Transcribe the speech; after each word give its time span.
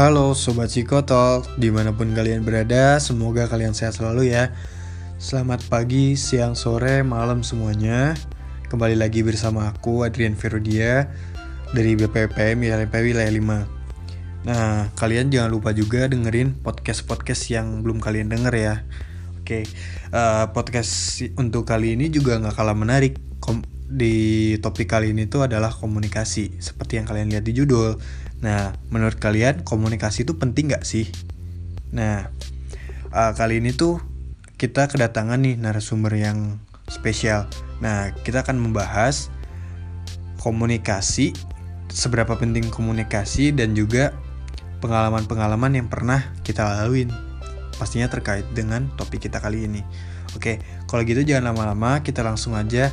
Halo 0.00 0.32
Sobat 0.32 0.72
Psikotol, 0.72 1.44
di 1.60 1.68
mana 1.68 1.92
pun 1.92 2.16
kalian 2.16 2.40
berada, 2.40 2.96
semoga 2.96 3.44
kalian 3.44 3.76
sehat 3.76 4.00
selalu 4.00 4.32
ya. 4.32 4.48
Selamat 5.20 5.60
pagi, 5.68 6.16
siang, 6.16 6.56
sore, 6.56 7.04
malam 7.04 7.44
semuanya. 7.44 8.16
Kembali 8.72 8.96
lagi 8.96 9.20
bersama 9.20 9.68
aku, 9.68 10.08
Adrian 10.08 10.32
Ferodia 10.32 11.04
Dari 11.76 12.00
BPPM 12.00 12.64
YLP 12.64 13.12
Wilayah 13.12 13.28
5 13.28 14.48
Nah, 14.48 14.88
kalian 14.96 15.28
jangan 15.28 15.52
lupa 15.52 15.76
juga 15.76 16.08
dengerin 16.08 16.56
podcast-podcast 16.64 17.52
yang 17.52 17.84
belum 17.84 18.00
kalian 18.00 18.32
denger 18.32 18.54
ya. 18.56 18.74
Oke, 19.44 19.68
uh, 20.16 20.48
podcast 20.56 21.20
untuk 21.36 21.68
kali 21.68 21.92
ini 22.00 22.08
juga 22.08 22.40
nggak 22.40 22.56
kalah 22.56 22.72
menarik. 22.72 23.20
Kom 23.36 23.60
di 23.90 24.54
topik 24.64 24.96
kali 24.96 25.10
ini 25.10 25.26
tuh 25.26 25.50
adalah 25.50 25.74
komunikasi 25.74 26.62
Seperti 26.62 27.02
yang 27.02 27.10
kalian 27.10 27.26
lihat 27.26 27.42
di 27.42 27.58
judul 27.58 27.98
Nah, 28.40 28.72
menurut 28.88 29.20
kalian 29.20 29.62
komunikasi 29.64 30.24
itu 30.24 30.36
penting 30.36 30.72
gak 30.72 30.84
sih? 30.88 31.08
Nah, 31.92 32.28
uh, 33.12 33.32
kali 33.36 33.60
ini 33.60 33.76
tuh 33.76 34.00
kita 34.56 34.88
kedatangan 34.88 35.40
nih 35.40 35.56
narasumber 35.60 36.12
yang 36.16 36.60
spesial. 36.88 37.48
Nah, 37.84 38.12
kita 38.24 38.44
akan 38.44 38.60
membahas 38.60 39.28
komunikasi, 40.40 41.36
seberapa 41.92 42.36
penting 42.36 42.68
komunikasi 42.72 43.52
dan 43.52 43.76
juga 43.76 44.16
pengalaman-pengalaman 44.80 45.76
yang 45.76 45.88
pernah 45.92 46.32
kita 46.40 46.64
laluin. 46.64 47.12
Pastinya 47.76 48.08
terkait 48.08 48.44
dengan 48.56 48.88
topik 48.96 49.28
kita 49.28 49.40
kali 49.40 49.68
ini. 49.68 49.80
Oke, 50.36 50.60
kalau 50.88 51.04
gitu 51.04 51.24
jangan 51.24 51.52
lama-lama, 51.52 52.00
kita 52.00 52.24
langsung 52.24 52.56
aja 52.56 52.92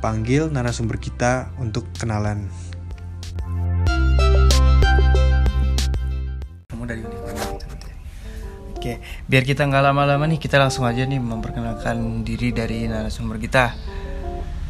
panggil 0.00 0.48
narasumber 0.52 1.00
kita 1.00 1.52
untuk 1.60 1.88
kenalan. 1.96 2.48
Oke, 8.86 9.02
biar 9.26 9.42
kita 9.42 9.66
nggak 9.66 9.82
lama-lama 9.82 10.30
nih, 10.30 10.38
kita 10.38 10.62
langsung 10.62 10.86
aja 10.86 11.02
nih 11.02 11.18
memperkenalkan 11.18 12.22
diri 12.22 12.54
dari 12.54 12.86
narasumber 12.86 13.34
kita. 13.42 13.74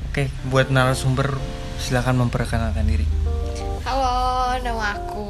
Oke, 0.08 0.32
buat 0.48 0.72
narasumber 0.72 1.36
silahkan 1.76 2.16
memperkenalkan 2.16 2.88
diri. 2.88 3.04
Halo, 3.84 4.56
nama 4.64 4.96
aku 4.96 5.28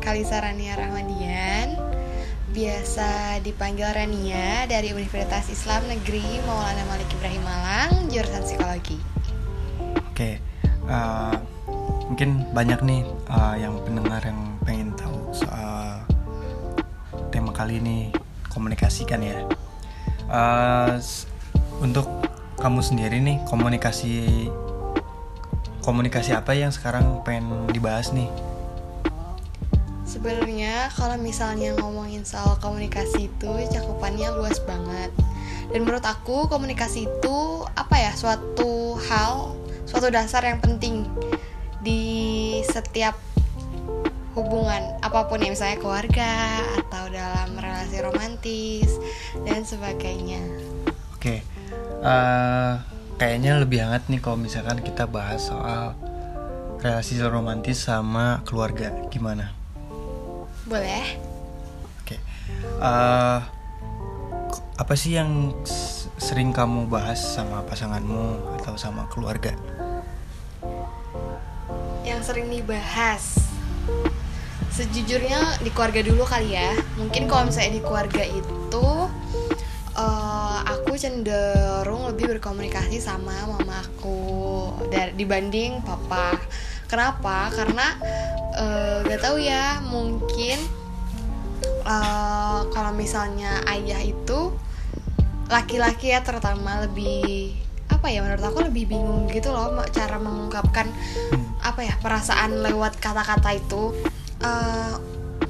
Kalisa 0.00 0.40
Rania 0.40 0.80
Rahmadian. 0.80 1.76
Biasa 2.56 3.44
dipanggil 3.44 3.92
Rania 3.92 4.64
dari 4.64 4.96
Universitas 4.96 5.52
Islam 5.52 5.84
Negeri 5.92 6.40
Maulana 6.48 6.88
Malik 6.88 7.12
Ibrahim 7.12 7.44
Malang, 7.44 8.08
jurusan 8.08 8.40
psikologi. 8.40 8.96
Oke, 10.08 10.40
uh, 10.88 11.36
mungkin 12.08 12.48
banyak 12.56 12.80
nih 12.88 13.04
uh, 13.28 13.52
yang 13.60 13.76
pendengar 13.84 14.24
yang 14.24 14.56
pengen 14.64 14.96
tahu 14.96 15.28
soal 15.36 15.77
kali 17.58 17.82
ini 17.82 18.14
komunikasikan 18.54 19.18
ya. 19.18 19.42
Uh, 20.30 20.94
untuk 21.82 22.06
kamu 22.54 22.78
sendiri 22.78 23.18
nih 23.18 23.42
komunikasi 23.50 24.46
komunikasi 25.82 26.38
apa 26.38 26.54
yang 26.54 26.70
sekarang 26.70 27.18
pengen 27.26 27.66
dibahas 27.74 28.14
nih? 28.14 28.30
Sebenarnya 30.06 30.86
kalau 30.94 31.18
misalnya 31.18 31.74
ngomongin 31.82 32.22
soal 32.22 32.54
komunikasi 32.62 33.26
itu 33.26 33.50
cakupannya 33.74 34.30
luas 34.38 34.62
banget. 34.62 35.10
Dan 35.68 35.84
menurut 35.84 36.06
aku 36.06 36.48
komunikasi 36.48 37.10
itu 37.10 37.36
apa 37.74 37.96
ya 37.98 38.12
suatu 38.14 38.96
hal, 39.10 39.52
suatu 39.84 40.08
dasar 40.08 40.46
yang 40.46 40.62
penting 40.64 41.04
di 41.84 42.00
setiap 42.64 43.18
hubungan 44.38 44.94
apa 45.02 45.26
pun 45.26 45.42
ya 45.42 45.50
misalnya 45.50 45.82
keluarga 45.82 46.62
atau 46.86 47.10
dalam 47.10 47.58
relasi 47.58 47.98
romantis 47.98 48.90
dan 49.42 49.66
sebagainya. 49.66 50.38
Oke, 51.18 51.42
uh, 52.06 52.78
kayaknya 53.18 53.58
lebih 53.58 53.82
hangat 53.82 54.06
nih 54.06 54.22
kalau 54.22 54.38
misalkan 54.38 54.78
kita 54.86 55.10
bahas 55.10 55.50
soal 55.50 55.98
relasi 56.78 57.18
romantis 57.18 57.82
sama 57.82 58.46
keluarga 58.46 58.94
gimana? 59.10 59.50
Boleh. 60.70 61.18
Oke, 62.06 62.22
uh, 62.78 63.42
apa 64.78 64.94
sih 64.94 65.18
yang 65.18 65.50
sering 66.22 66.54
kamu 66.54 66.86
bahas 66.86 67.18
sama 67.18 67.66
pasanganmu 67.66 68.54
atau 68.62 68.78
sama 68.78 69.10
keluarga? 69.10 69.50
yang 72.08 72.24
sering 72.24 72.48
dibahas 72.48 73.36
sejujurnya 74.72 75.62
di 75.62 75.70
keluarga 75.74 76.00
dulu 76.04 76.22
kali 76.22 76.54
ya. 76.54 76.74
Mungkin 77.00 77.26
kalau 77.26 77.50
misalnya 77.50 77.78
di 77.78 77.82
keluarga 77.82 78.24
itu 78.24 78.88
uh, 79.98 80.58
aku 80.62 80.94
cenderung 80.94 82.06
lebih 82.14 82.38
berkomunikasi 82.38 83.02
sama 83.02 83.34
mama 83.46 83.82
aku 83.82 84.18
dari 84.88 85.14
dibanding 85.18 85.82
papa. 85.82 86.38
Kenapa? 86.88 87.52
Karena 87.52 87.98
uh, 88.56 89.04
gak 89.04 89.20
tahu 89.20 89.36
ya 89.42 89.82
mungkin 89.84 90.56
uh, 91.84 92.64
kalau 92.70 92.92
misalnya 92.94 93.60
ayah 93.68 94.00
itu 94.00 94.54
laki-laki 95.48 96.12
ya 96.12 96.20
terutama 96.20 96.84
lebih 96.84 97.56
apa 97.88 98.12
ya 98.12 98.20
menurut 98.20 98.44
aku 98.44 98.68
lebih 98.68 98.84
bingung 98.84 99.26
gitu 99.32 99.48
loh 99.48 99.80
cara 99.90 100.20
mengungkapkan 100.20 100.86
apa 101.64 101.80
ya 101.82 101.96
perasaan 102.04 102.60
lewat 102.60 103.00
kata-kata 103.00 103.56
itu 103.56 103.96
uh, 104.42 104.94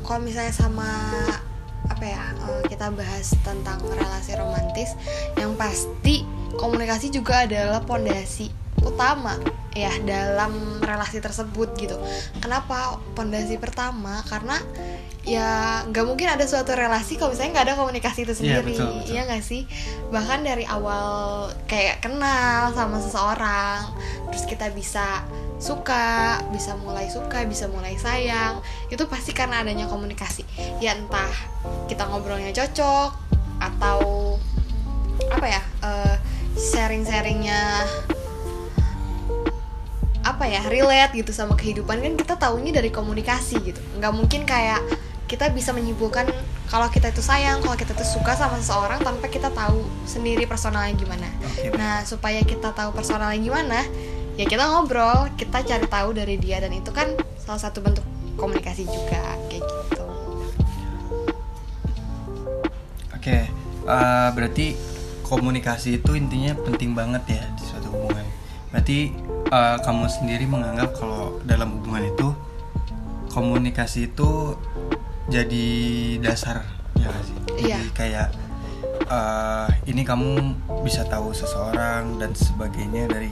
kalau 0.05 0.21
misalnya 0.25 0.55
sama 0.55 0.89
apa 1.89 2.05
ya 2.05 2.25
uh, 2.45 2.63
kita 2.69 2.93
bahas 2.93 3.33
tentang 3.43 3.81
relasi 3.85 4.37
romantis 4.37 4.93
yang 5.41 5.57
pasti 5.57 6.25
komunikasi 6.57 7.09
juga 7.09 7.49
adalah 7.49 7.81
pondasi 7.85 8.53
utama 8.85 9.37
ya 9.75 9.93
dalam 10.03 10.83
relasi 10.83 11.23
tersebut 11.23 11.75
gitu. 11.79 11.95
Kenapa 12.43 12.99
pondasi 13.15 13.59
pertama? 13.61 14.23
Karena 14.27 14.59
ya 15.29 15.85
nggak 15.85 16.05
mungkin 16.09 16.25
ada 16.25 16.49
suatu 16.49 16.73
relasi 16.73 17.21
kalau 17.21 17.37
misalnya 17.37 17.61
nggak 17.61 17.67
ada 17.69 17.77
komunikasi 17.77 18.25
itu 18.25 18.33
sendiri 18.33 18.73
iya 18.73 18.81
yeah, 18.81 19.05
iya 19.05 19.21
nggak 19.29 19.45
sih? 19.45 19.63
Bahkan 20.11 20.41
dari 20.47 20.65
awal 20.65 21.07
kayak 21.69 22.01
kenal 22.03 22.73
sama 22.73 22.99
seseorang 22.99 23.93
terus 24.33 24.45
kita 24.49 24.73
bisa 24.73 25.23
suka 25.59 26.39
bisa 26.55 26.79
mulai 26.79 27.11
suka 27.11 27.43
bisa 27.45 27.67
mulai 27.67 27.99
sayang 27.99 28.63
itu 28.89 29.03
pasti 29.11 29.35
karena 29.35 29.67
adanya 29.67 29.91
komunikasi 29.91 30.47
ya 30.79 30.95
entah 30.95 31.35
kita 31.91 32.07
ngobrolnya 32.07 32.55
cocok 32.55 33.11
atau 33.59 33.99
apa 35.35 35.47
ya 35.51 35.63
uh, 35.83 36.17
sharing-sharingnya 36.55 37.85
apa 40.23 40.45
ya 40.47 40.63
relate 40.71 41.19
gitu 41.19 41.35
sama 41.35 41.59
kehidupan 41.59 41.99
kan 41.99 42.15
kita 42.15 42.35
tahunya 42.39 42.71
dari 42.71 42.95
komunikasi 42.95 43.59
gitu 43.59 43.83
nggak 43.99 44.15
mungkin 44.15 44.47
kayak 44.47 44.79
kita 45.29 45.51
bisa 45.53 45.75
menyimpulkan 45.77 46.25
kalau 46.69 46.85
kita 46.93 47.09
itu 47.09 47.25
sayang, 47.25 47.65
kalau 47.65 47.77
kita 47.81 47.97
itu 47.97 48.05
suka 48.05 48.37
sama 48.37 48.61
seseorang 48.61 49.01
tanpa 49.01 49.33
kita 49.33 49.49
tahu 49.49 49.89
sendiri 50.05 50.45
personalnya 50.45 50.93
gimana. 51.01 51.25
Okay. 51.57 51.73
Nah, 51.73 52.05
supaya 52.05 52.45
kita 52.45 52.77
tahu 52.77 52.93
personalnya 52.93 53.41
gimana, 53.41 53.89
ya 54.39 54.47
kita 54.47 54.71
ngobrol, 54.71 55.27
kita 55.35 55.67
cari 55.67 55.87
tahu 55.91 56.15
dari 56.15 56.39
dia 56.39 56.63
dan 56.63 56.71
itu 56.71 56.95
kan 56.95 57.11
salah 57.43 57.59
satu 57.59 57.83
bentuk 57.83 58.07
komunikasi 58.39 58.87
juga 58.87 59.35
kayak 59.51 59.67
gitu. 59.67 60.05
Oke, 63.11 63.19
okay. 63.19 63.43
uh, 63.91 64.31
berarti 64.31 64.79
komunikasi 65.27 65.99
itu 65.99 66.15
intinya 66.15 66.55
penting 66.55 66.95
banget 66.95 67.27
ya 67.27 67.43
di 67.59 67.63
suatu 67.67 67.91
hubungan. 67.91 68.23
Berarti 68.71 69.11
uh, 69.51 69.83
kamu 69.83 70.07
sendiri 70.07 70.47
menganggap 70.47 70.95
kalau 70.95 71.43
dalam 71.43 71.75
hubungan 71.83 72.07
itu 72.07 72.31
komunikasi 73.35 74.09
itu 74.09 74.55
jadi 75.29 75.67
dasar 76.25 76.65
ya 76.97 77.13
gak 77.13 77.25
sih 77.29 77.37
jadi 77.61 77.63
iya. 77.69 77.79
kayak 77.93 78.29
uh, 79.13 79.69
ini 79.85 80.03
kamu 80.03 80.57
bisa 80.83 81.05
tahu 81.05 81.37
seseorang 81.37 82.17
dan 82.17 82.33
sebagainya 82.33 83.07
dari 83.07 83.31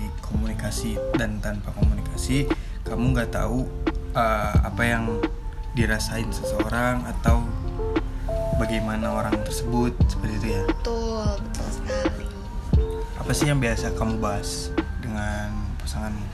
komunikasi 0.57 0.97
dan 1.21 1.37
tanpa 1.45 1.69
komunikasi 1.77 2.49
kamu 2.81 3.13
nggak 3.13 3.29
tahu 3.29 3.69
uh, 4.17 4.57
apa 4.65 4.83
yang 4.89 5.21
dirasain 5.77 6.33
seseorang 6.33 7.05
atau 7.05 7.45
bagaimana 8.57 9.13
orang 9.13 9.37
tersebut 9.45 9.93
seperti 10.09 10.41
itu 10.41 10.49
ya? 10.57 10.65
Betul 10.65 11.29
betul 11.45 11.69
sekali. 11.69 12.29
Apa 13.21 13.31
sih 13.37 13.53
yang 13.53 13.61
biasa 13.61 13.93
kamu 14.01 14.17
bahas 14.17 14.73
dengan 15.05 15.53
pasanganmu? 15.77 16.25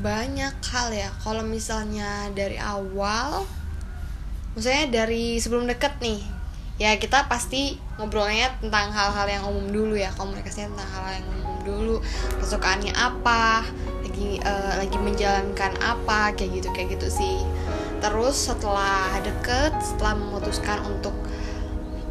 Banyak 0.00 0.56
hal 0.72 0.88
ya. 0.96 1.12
Kalau 1.20 1.44
misalnya 1.44 2.32
dari 2.32 2.56
awal 2.56 3.44
maksudnya 4.56 4.88
dari 4.88 5.36
sebelum 5.36 5.68
deket 5.68 5.92
nih 6.00 6.24
ya 6.80 6.96
kita 6.96 7.28
pasti 7.28 7.76
ngobrolnya 8.00 8.56
tentang 8.58 8.90
hal-hal 8.90 9.26
yang 9.28 9.44
umum 9.44 9.66
dulu 9.68 9.94
ya 9.94 10.08
komunikasinya 10.16 10.72
tentang 10.72 10.90
hal, 10.92 11.02
-hal 11.04 11.12
yang 11.20 11.26
umum 11.28 11.42
dulu. 11.62 11.96
Kesukaannya 12.42 12.92
apa? 12.92 13.64
Lagi 14.02 14.42
uh, 14.42 14.74
lagi 14.82 14.98
menjalankan 14.98 15.72
apa? 15.80 16.34
Kayak 16.34 16.62
gitu 16.62 16.68
kayak 16.74 16.98
gitu 16.98 17.08
sih. 17.08 17.40
Terus 18.02 18.36
setelah 18.50 19.14
deket 19.22 19.72
setelah 19.80 20.18
memutuskan 20.18 20.82
untuk 20.84 21.14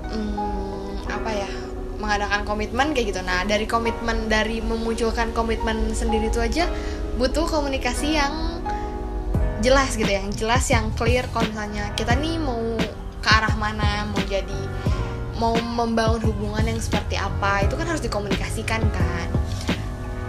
hmm, 0.08 1.06
apa 1.12 1.32
ya 1.36 1.50
mengadakan 2.00 2.42
komitmen 2.48 2.96
kayak 2.96 3.14
gitu. 3.14 3.22
Nah 3.22 3.46
dari 3.46 3.68
komitmen 3.70 4.32
dari 4.32 4.64
memunculkan 4.64 5.36
komitmen 5.36 5.94
sendiri 5.94 6.32
itu 6.32 6.42
aja 6.42 6.66
butuh 7.20 7.46
komunikasi 7.46 8.18
yang 8.18 8.64
jelas 9.62 9.94
gitu 9.94 10.10
ya 10.10 10.26
yang 10.26 10.34
jelas 10.34 10.66
yang 10.72 10.90
clear. 10.98 11.28
Kalau 11.30 11.46
misalnya 11.46 11.94
kita 11.94 12.18
nih 12.18 12.42
mau 12.42 12.81
ke 13.22 13.30
arah 13.30 13.54
mana 13.56 14.10
mau 14.10 14.22
jadi 14.26 14.62
mau 15.38 15.58
membangun 15.58 16.22
hubungan 16.22 16.66
yang 16.66 16.78
seperti 16.78 17.18
apa 17.18 17.66
itu 17.66 17.74
kan 17.74 17.86
harus 17.90 18.02
dikomunikasikan 18.02 18.82
kan. 18.94 19.28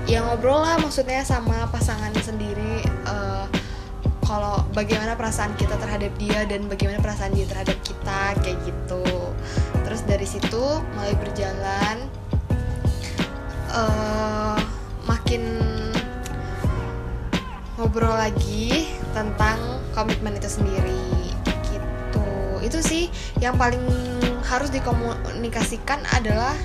Ya 0.08 0.24
ngobrol 0.24 0.60
lah 0.60 0.80
maksudnya 0.80 1.24
sama 1.24 1.68
pasangan 1.68 2.12
sendiri 2.20 2.84
uh, 3.08 3.44
kalau 4.24 4.64
bagaimana 4.72 5.12
perasaan 5.16 5.52
kita 5.60 5.76
terhadap 5.76 6.12
dia 6.16 6.48
dan 6.48 6.64
bagaimana 6.64 7.00
perasaan 7.04 7.36
dia 7.36 7.44
terhadap 7.44 7.76
kita 7.84 8.20
kayak 8.40 8.58
gitu. 8.64 9.04
Terus 9.84 10.00
dari 10.08 10.24
situ 10.24 10.64
mulai 10.96 11.12
berjalan 11.20 11.96
uh, 13.72 14.56
makin 15.04 15.42
ngobrol 17.76 18.16
lagi 18.16 18.88
tentang 19.12 19.60
komitmen 19.92 20.40
itu 20.40 20.48
sendiri 20.48 21.21
itu 22.72 22.80
sih 22.80 23.04
yang 23.44 23.60
paling 23.60 23.84
harus 24.48 24.72
dikomunikasikan 24.72 26.00
adalah 26.16 26.56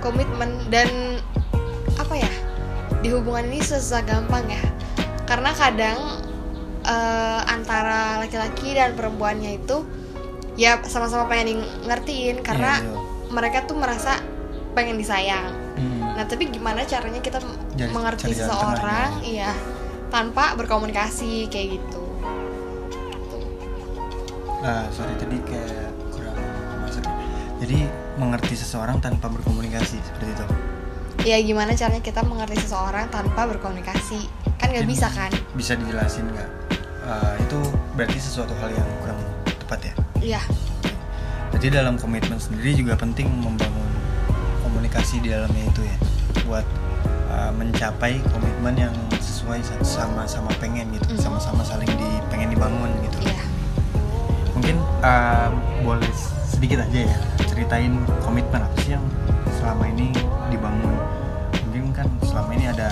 komitmen 0.00 0.64
dan 0.72 1.20
apa 2.00 2.16
ya 2.16 2.32
di 3.04 3.12
hubungan 3.12 3.52
ini 3.52 3.60
susah 3.60 4.00
gampang 4.08 4.48
ya 4.48 4.64
karena 5.28 5.52
kadang 5.52 6.24
uh, 6.88 7.40
antara 7.52 8.24
laki-laki 8.24 8.72
dan 8.72 8.96
perempuannya 8.96 9.60
itu 9.60 9.84
ya 10.56 10.80
sama-sama 10.88 11.28
pengen 11.28 11.68
ngertiin 11.84 12.40
karena 12.40 12.80
yeah, 12.80 12.88
yeah. 12.88 13.28
mereka 13.28 13.68
tuh 13.68 13.76
merasa 13.76 14.24
pengen 14.72 14.96
disayang 14.96 15.52
hmm. 15.76 16.16
nah 16.16 16.24
tapi 16.24 16.48
gimana 16.48 16.88
caranya 16.88 17.20
kita 17.20 17.44
Jadi, 17.76 17.92
mengerti 17.92 18.32
seseorang 18.32 19.20
iya 19.20 19.52
tanpa 20.08 20.56
berkomunikasi 20.56 21.52
kayak 21.52 21.76
gitu 21.76 22.09
ah 24.60 24.84
sorry 24.92 25.16
tadi 25.16 25.40
kayak 25.48 25.88
kurang 26.12 26.36
masuk 26.84 27.00
ya. 27.00 27.16
jadi 27.64 27.78
mengerti 28.20 28.54
seseorang 28.60 29.00
tanpa 29.00 29.32
berkomunikasi 29.32 29.96
seperti 29.96 30.28
itu? 30.36 30.46
Ya 31.24 31.36
gimana 31.40 31.72
caranya 31.72 32.04
kita 32.04 32.20
mengerti 32.24 32.60
seseorang 32.60 33.08
tanpa 33.08 33.48
berkomunikasi? 33.48 34.20
Kan 34.60 34.72
nggak 34.72 34.88
bisa 34.88 35.08
kan? 35.08 35.32
bisa 35.56 35.72
dijelasin 35.80 36.28
nggak? 36.28 36.50
Uh, 37.08 37.34
itu 37.40 37.58
berarti 37.96 38.20
sesuatu 38.20 38.52
hal 38.60 38.68
yang 38.72 38.88
kurang 39.00 39.20
tepat 39.64 39.80
ya? 39.80 39.94
Iya. 40.20 40.42
Jadi 41.56 41.66
dalam 41.80 41.96
komitmen 41.96 42.36
sendiri 42.36 42.76
juga 42.76 43.00
penting 43.00 43.28
membangun 43.40 43.90
komunikasi 44.60 45.24
di 45.24 45.32
dalamnya 45.32 45.64
itu 45.72 45.80
ya? 45.84 45.96
Buat 46.44 46.66
uh, 47.32 47.52
mencapai 47.56 48.20
komitmen 48.28 48.76
yang 48.76 48.94
sesuai 49.16 49.64
sama-sama 49.80 50.52
pengen 50.60 50.92
gitu. 50.92 51.16
Sama 51.16 51.40
sama-sama 51.40 51.64
saling 51.64 51.88
di 51.88 52.08
pengen 52.28 52.52
dibangun 52.52 52.92
gitu. 53.08 53.24
Iya 53.24 53.49
uh, 55.00 55.48
boleh 55.84 56.12
sedikit 56.46 56.84
aja 56.84 57.08
ya 57.08 57.16
ceritain 57.48 57.96
komitmen 58.24 58.60
apa 58.62 58.76
sih 58.84 58.96
yang 58.96 59.04
selama 59.60 59.88
ini 59.90 60.12
dibangun? 60.48 60.94
Mungkin 61.68 61.92
kan 61.92 62.08
selama 62.24 62.50
ini 62.56 62.70
ada 62.70 62.88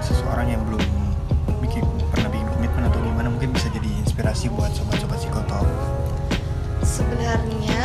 seseorang 0.00 0.50
yang 0.50 0.62
belum 0.66 0.82
bikin 1.60 1.84
pernah 2.10 2.32
bikin 2.32 2.48
komitmen 2.56 2.82
atau 2.88 2.98
gimana 3.04 3.28
mungkin 3.28 3.52
bisa 3.52 3.68
jadi 3.70 3.88
inspirasi 4.02 4.48
buat 4.50 4.72
sobat-sobat 4.72 5.18
psikotalk 5.20 5.68
sebenarnya 6.80 7.84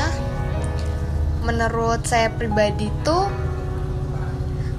menurut 1.46 2.02
saya 2.08 2.34
pribadi 2.34 2.90
tuh 3.06 3.30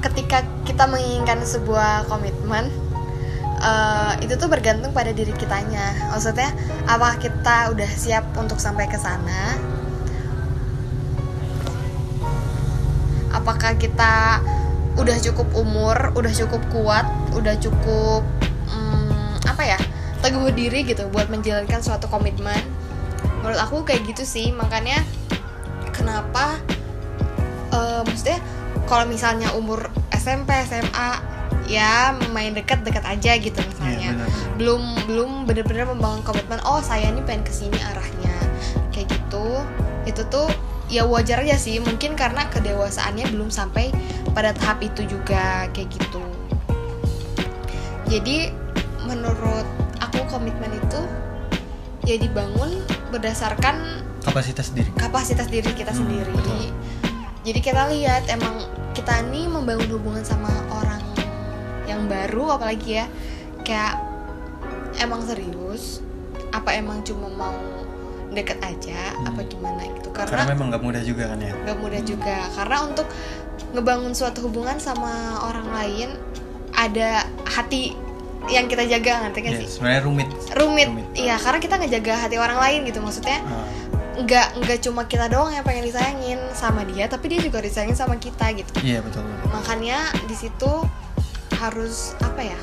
ketika 0.02 0.42
kita 0.66 0.84
menginginkan 0.90 1.40
sebuah 1.46 2.10
komitmen 2.10 2.68
uh, 3.66 4.12
itu 4.22 4.34
tuh 4.38 4.46
bergantung 4.46 4.94
pada 4.94 5.10
diri 5.10 5.34
kitanya. 5.34 6.10
Maksudnya 6.14 6.54
apakah 6.86 7.18
kita 7.18 7.74
udah 7.74 7.90
siap 7.90 8.24
untuk 8.38 8.62
sampai 8.62 8.86
ke 8.86 8.96
sana? 8.96 9.58
Apakah 13.34 13.74
kita 13.76 14.40
udah 14.96 15.16
cukup 15.20 15.52
umur 15.52 16.16
udah 16.16 16.32
cukup 16.32 16.62
kuat 16.72 17.04
udah 17.36 17.52
cukup 17.60 18.24
hmm, 18.72 19.44
apa 19.44 19.60
ya 19.60 19.78
teguh 20.24 20.48
diri 20.56 20.88
gitu 20.88 21.04
buat 21.12 21.28
menjalankan 21.28 21.82
suatu 21.82 22.08
komitmen? 22.08 22.62
Menurut 23.42 23.60
aku 23.60 23.84
kayak 23.84 24.06
gitu 24.08 24.24
sih. 24.24 24.54
Makanya 24.54 25.04
kenapa 25.92 26.58
uh, 27.70 28.02
maksudnya 28.06 28.40
kalau 28.86 29.04
misalnya 29.04 29.52
umur 29.58 29.90
SMP 30.14 30.54
SMA 30.64 31.35
ya 31.66 32.14
main 32.30 32.54
dekat-dekat 32.54 33.04
aja 33.04 33.32
gitu 33.38 33.58
misalnya. 33.58 34.14
Ya, 34.14 34.26
belum 34.58 34.82
belum 35.10 35.30
bener-bener 35.50 35.86
membangun 35.90 36.22
komitmen 36.22 36.62
oh 36.62 36.80
saya 36.80 37.10
ini 37.10 37.22
pengen 37.26 37.42
ke 37.46 37.52
sini 37.52 37.78
arahnya. 37.82 38.34
Kayak 38.94 39.14
gitu. 39.14 39.46
Itu 40.06 40.22
tuh 40.30 40.48
ya 40.86 41.04
wajar 41.06 41.42
aja 41.42 41.58
sih. 41.58 41.82
Mungkin 41.82 42.14
karena 42.14 42.46
kedewasaannya 42.48 43.26
belum 43.34 43.50
sampai 43.50 43.90
pada 44.32 44.54
tahap 44.54 44.82
itu 44.82 45.04
juga 45.06 45.66
kayak 45.74 45.90
gitu. 45.90 46.22
Jadi 48.06 48.54
menurut 49.06 49.66
aku 49.98 50.22
komitmen 50.30 50.70
itu 50.74 51.00
ya 52.06 52.14
dibangun 52.22 52.86
berdasarkan 53.10 54.06
kapasitas 54.22 54.70
diri. 54.70 54.90
kapasitas 54.94 55.46
diri 55.50 55.70
kita 55.74 55.90
hmm, 55.90 55.98
sendiri. 55.98 56.32
betul. 56.34 56.70
jadi 57.42 57.58
kita 57.62 57.82
lihat 57.90 58.22
emang 58.30 58.62
kita 58.94 59.26
nih 59.30 59.50
membangun 59.50 59.90
hubungan 59.90 60.22
sama 60.22 60.50
orang 60.70 60.85
yang 61.86 62.10
baru 62.10 62.58
apalagi 62.58 63.02
ya 63.02 63.06
kayak 63.62 63.98
emang 65.00 65.22
serius 65.24 66.02
apa 66.54 66.74
emang 66.76 67.02
cuma 67.02 67.28
mau 67.32 67.56
deket 68.32 68.58
aja 68.60 69.14
hmm. 69.16 69.28
apa 69.32 69.40
gimana 69.46 69.82
gitu? 69.86 70.08
Karena, 70.12 70.30
karena 70.32 70.44
memang 70.52 70.66
nggak 70.74 70.82
mudah 70.82 71.02
juga 71.02 71.24
kan 71.32 71.38
ya? 71.40 71.52
Nggak 71.54 71.78
mudah 71.78 72.00
hmm. 72.02 72.10
juga 72.10 72.36
karena 72.52 72.76
untuk 72.84 73.06
ngebangun 73.72 74.12
suatu 74.12 74.38
hubungan 74.46 74.76
sama 74.76 75.40
orang 75.46 75.68
lain 75.72 76.08
ada 76.76 77.24
hati 77.48 77.96
yang 78.46 78.70
kita 78.70 78.86
jaga 78.86 79.26
ngerti 79.26 79.40
kan 79.42 79.52
yeah, 79.52 79.60
sih? 79.64 79.68
sebenarnya 79.68 80.02
rumit. 80.06 80.28
Rumit 80.54 80.88
iya 81.16 81.34
karena 81.40 81.58
kita 81.58 81.74
ngejaga 81.80 82.14
hati 82.28 82.36
orang 82.38 82.58
lain 82.60 82.80
gitu 82.86 82.98
maksudnya 83.02 83.42
uh. 83.42 83.66
nggak 84.16 84.64
nggak 84.64 84.78
cuma 84.80 85.04
kita 85.04 85.28
doang 85.28 85.52
yang 85.52 85.64
pengen 85.66 85.84
disayangin 85.84 86.40
sama 86.56 86.86
dia 86.88 87.04
tapi 87.10 87.36
dia 87.36 87.40
juga 87.42 87.58
disayangin 87.60 87.98
sama 87.98 88.16
kita 88.20 88.52
gitu. 88.54 88.70
Iya 88.80 88.98
yeah, 88.98 89.00
betul, 89.02 89.24
betul. 89.26 89.48
Makanya 89.50 89.98
di 90.24 90.36
situ 90.36 90.72
harus 91.56 92.12
apa 92.20 92.42
ya 92.44 92.60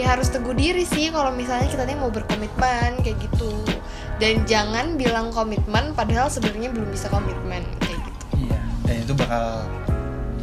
ya 0.00 0.16
harus 0.16 0.32
teguh 0.32 0.56
diri 0.56 0.88
sih 0.88 1.12
kalau 1.12 1.28
misalnya 1.36 1.68
kita 1.68 1.84
nih 1.84 1.98
mau 1.98 2.08
berkomitmen 2.08 3.04
kayak 3.04 3.20
gitu. 3.20 3.52
Dan 4.20 4.44
jangan 4.44 5.00
bilang 5.00 5.32
komitmen 5.32 5.96
padahal 5.96 6.28
sebenarnya 6.28 6.72
belum 6.72 6.88
bisa 6.92 7.08
komitmen 7.08 7.64
kayak 7.84 8.00
gitu. 8.04 8.24
Iya 8.48 8.58
dan 8.84 8.96
itu 9.00 9.12
bakal 9.16 9.44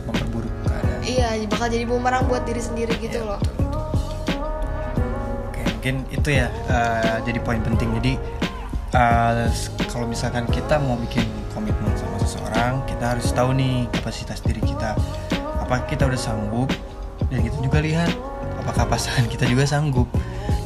memperburuk 0.05 0.53
keadaan. 0.65 0.99
Iya 1.05 1.27
bakal 1.49 1.67
jadi 1.73 1.85
bumerang 1.89 2.25
buat 2.29 2.45
diri 2.45 2.61
sendiri 2.61 2.93
gitu 3.01 3.21
iya, 3.21 3.29
loh. 3.29 3.41
betul, 3.41 3.81
betul. 3.93 4.37
oke 5.49 5.61
mungkin 5.77 5.95
itu 6.09 6.29
ya 6.33 6.47
uh, 6.69 7.17
jadi 7.25 7.39
poin 7.41 7.61
penting. 7.61 7.89
Jadi 8.01 8.13
uh, 8.93 9.49
kalau 9.89 10.05
misalkan 10.09 10.45
kita 10.49 10.77
mau 10.81 10.97
bikin 11.01 11.25
komitmen 11.53 11.93
sama 11.97 12.17
seseorang 12.21 12.81
kita 12.85 13.17
harus 13.17 13.29
tahu 13.33 13.57
nih 13.57 13.89
kapasitas 13.89 14.41
diri 14.41 14.61
kita. 14.61 14.93
Apa 15.61 15.85
kita 15.85 16.09
udah 16.09 16.17
sanggup 16.17 16.69
dan 17.27 17.39
kita 17.43 17.57
juga 17.59 17.79
lihat 17.83 18.11
apakah 18.61 18.87
pasangan 18.87 19.25
kita 19.27 19.47
juga 19.47 19.63
sanggup? 19.63 20.07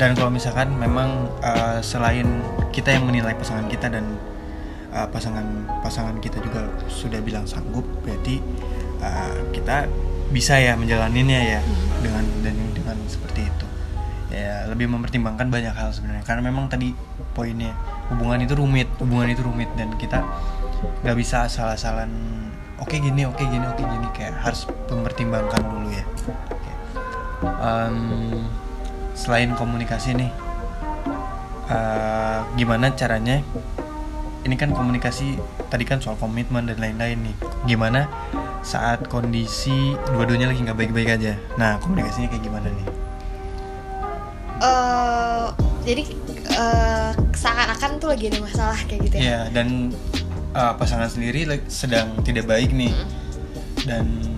Dan 0.01 0.17
kalau 0.17 0.34
misalkan 0.34 0.74
memang 0.74 1.29
uh, 1.46 1.77
selain 1.86 2.25
kita 2.74 2.96
yang 2.98 3.05
menilai 3.05 3.38
pasangan 3.38 3.70
kita 3.70 3.91
dan 3.93 4.17
uh, 4.89 5.05
pasangan 5.10 5.46
pasangan 5.86 6.17
kita 6.17 6.41
juga 6.41 6.65
sudah 6.89 7.22
bilang 7.22 7.46
sanggup 7.46 7.86
berarti 8.01 8.41
uh, 9.01 9.53
kita 9.53 9.86
bisa 10.31 10.58
ya 10.58 10.74
menjalaninnya 10.79 11.60
ya 11.60 11.60
hmm. 11.62 12.01
dengan 12.01 12.25
dan 12.41 12.55
dengan 12.74 12.98
seperti 13.05 13.46
itu. 13.46 13.67
Ya 14.31 14.65
lebih 14.65 14.88
mempertimbangkan 14.89 15.51
banyak 15.51 15.75
hal 15.75 15.91
sebenarnya. 15.93 16.24
Karena 16.25 16.41
memang 16.50 16.72
tadi 16.72 16.96
poinnya 17.38 17.75
hubungan 18.10 18.41
itu 18.41 18.58
rumit 18.58 18.89
hubungan 19.00 19.27
itu 19.29 19.43
rumit 19.43 19.70
dan 19.77 19.93
kita 19.96 20.24
nggak 21.05 21.17
bisa 21.20 21.46
asal-asalan 21.46 22.10
oke 22.82 22.90
okay, 22.90 23.00
gini 23.00 23.22
oke 23.30 23.38
okay, 23.38 23.46
gini 23.48 23.66
oke 23.70 23.78
okay, 23.78 23.86
gini 23.86 24.08
kayak 24.18 24.34
harus 24.42 24.66
mempertimbangkan 24.90 25.62
dulu 25.62 25.88
ya. 25.94 26.06
Okay. 26.50 26.76
um, 27.62 27.98
selain 29.14 29.54
komunikasi 29.54 30.18
nih 30.18 30.32
uh, 31.70 32.44
gimana 32.58 32.92
caranya? 32.98 33.40
Ini 34.42 34.58
kan 34.58 34.74
komunikasi 34.74 35.38
tadi 35.70 35.86
kan 35.86 36.02
soal 36.02 36.18
komitmen 36.18 36.66
dan 36.66 36.82
lain-lain 36.82 37.30
nih. 37.30 37.36
Gimana 37.70 38.10
saat 38.66 39.06
kondisi 39.06 39.94
dua-duanya 40.10 40.50
lagi 40.50 40.66
nggak 40.66 40.78
baik-baik 40.82 41.10
aja? 41.22 41.38
Nah 41.62 41.78
komunikasinya 41.78 42.28
kayak 42.34 42.44
gimana 42.50 42.68
nih? 42.74 42.88
Uh, 44.62 45.50
jadi 45.82 46.04
eh, 46.54 47.12
seakan-akan 47.34 47.98
tuh 47.98 48.10
lagi 48.14 48.30
ada 48.30 48.40
masalah 48.42 48.80
kayak 48.86 49.02
gitu 49.10 49.16
ya? 49.18 49.22
Iya, 49.22 49.40
dan 49.54 49.94
uh, 50.53 50.74
pasangan 50.75 51.10
sendiri 51.10 51.46
like, 51.48 51.65
sedang 51.67 52.15
tidak 52.24 52.48
baik 52.48 52.72
nih. 52.72 52.93
Dan 53.86 54.38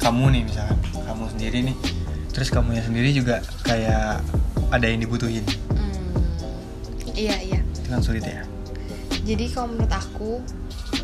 kamu 0.00 0.32
nih 0.34 0.42
misalkan, 0.48 0.78
kamu 1.04 1.24
sendiri 1.32 1.58
nih. 1.72 1.76
Terus 2.34 2.48
kamunya 2.50 2.82
sendiri 2.82 3.14
juga 3.14 3.44
kayak 3.62 4.20
ada 4.74 4.86
yang 4.90 5.00
dibutuhin. 5.04 5.46
Hmm, 5.70 6.10
iya 7.14 7.38
iya 7.38 7.60
Itu 7.62 7.88
kan 7.88 8.02
sulit 8.02 8.26
ya. 8.26 8.42
jadi 9.24 9.48
kalau 9.54 9.72
menurut 9.72 9.94
aku 9.94 10.32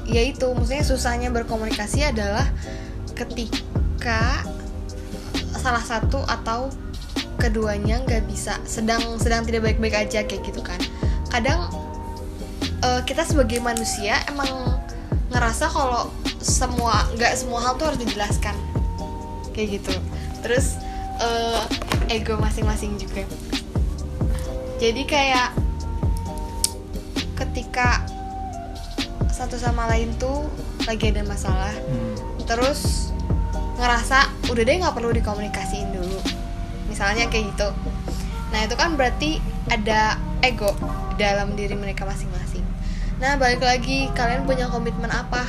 ya 0.04 0.20
itu 0.26 0.44
maksudnya 0.52 0.84
susahnya 0.84 1.28
berkomunikasi 1.32 2.04
adalah 2.04 2.44
ketika 3.16 4.44
salah 5.56 5.80
satu 5.80 6.20
atau 6.28 6.68
keduanya 7.40 8.04
nggak 8.04 8.28
bisa 8.28 8.60
sedang 8.68 9.16
sedang 9.16 9.48
tidak 9.48 9.64
baik-baik 9.72 9.96
aja 9.96 10.20
kayak 10.24 10.44
gitu 10.44 10.60
kan 10.60 10.76
kadang 11.32 11.72
eh, 12.80 13.00
kita 13.04 13.22
sebagai 13.24 13.60
manusia 13.60 14.20
emang 14.28 14.80
ngerasa 15.30 15.70
kalau 15.70 16.10
semua 16.40 17.06
nggak 17.14 17.32
semua 17.36 17.60
hal 17.62 17.76
tuh 17.76 17.92
harus 17.92 18.00
dijelaskan. 18.00 18.56
Kayak 19.52 19.80
gitu. 19.80 19.94
Terus 20.40 20.80
eh, 21.20 21.62
ego 22.10 22.40
masing-masing 22.40 22.96
juga. 22.96 23.24
Jadi 24.80 25.04
kayak 25.04 25.52
ketika 27.36 28.04
satu 29.28 29.56
sama 29.56 29.88
lain 29.88 30.12
tuh 30.20 30.48
lagi 30.84 31.12
ada 31.12 31.24
masalah 31.24 31.72
Hmm. 31.72 32.16
terus 32.44 33.12
ngerasa 33.80 34.28
udah 34.52 34.62
deh 34.64 34.76
nggak 34.80 34.92
perlu 34.96 35.12
dikomunikasiin 35.16 35.92
dulu. 35.92 36.20
Misalnya 36.88 37.28
kayak 37.32 37.52
gitu. 37.54 37.68
Nah 38.50 38.66
itu 38.66 38.74
kan 38.76 38.98
berarti 38.98 39.38
ada 39.70 40.18
ego 40.42 40.72
dalam 41.16 41.54
diri 41.54 41.76
mereka 41.76 42.08
masing-masing 42.08 42.39
nah 43.20 43.36
balik 43.36 43.60
lagi 43.60 44.08
kalian 44.10 44.42
punya 44.42 44.66
komitmen 44.66 45.08
apa 45.08 45.44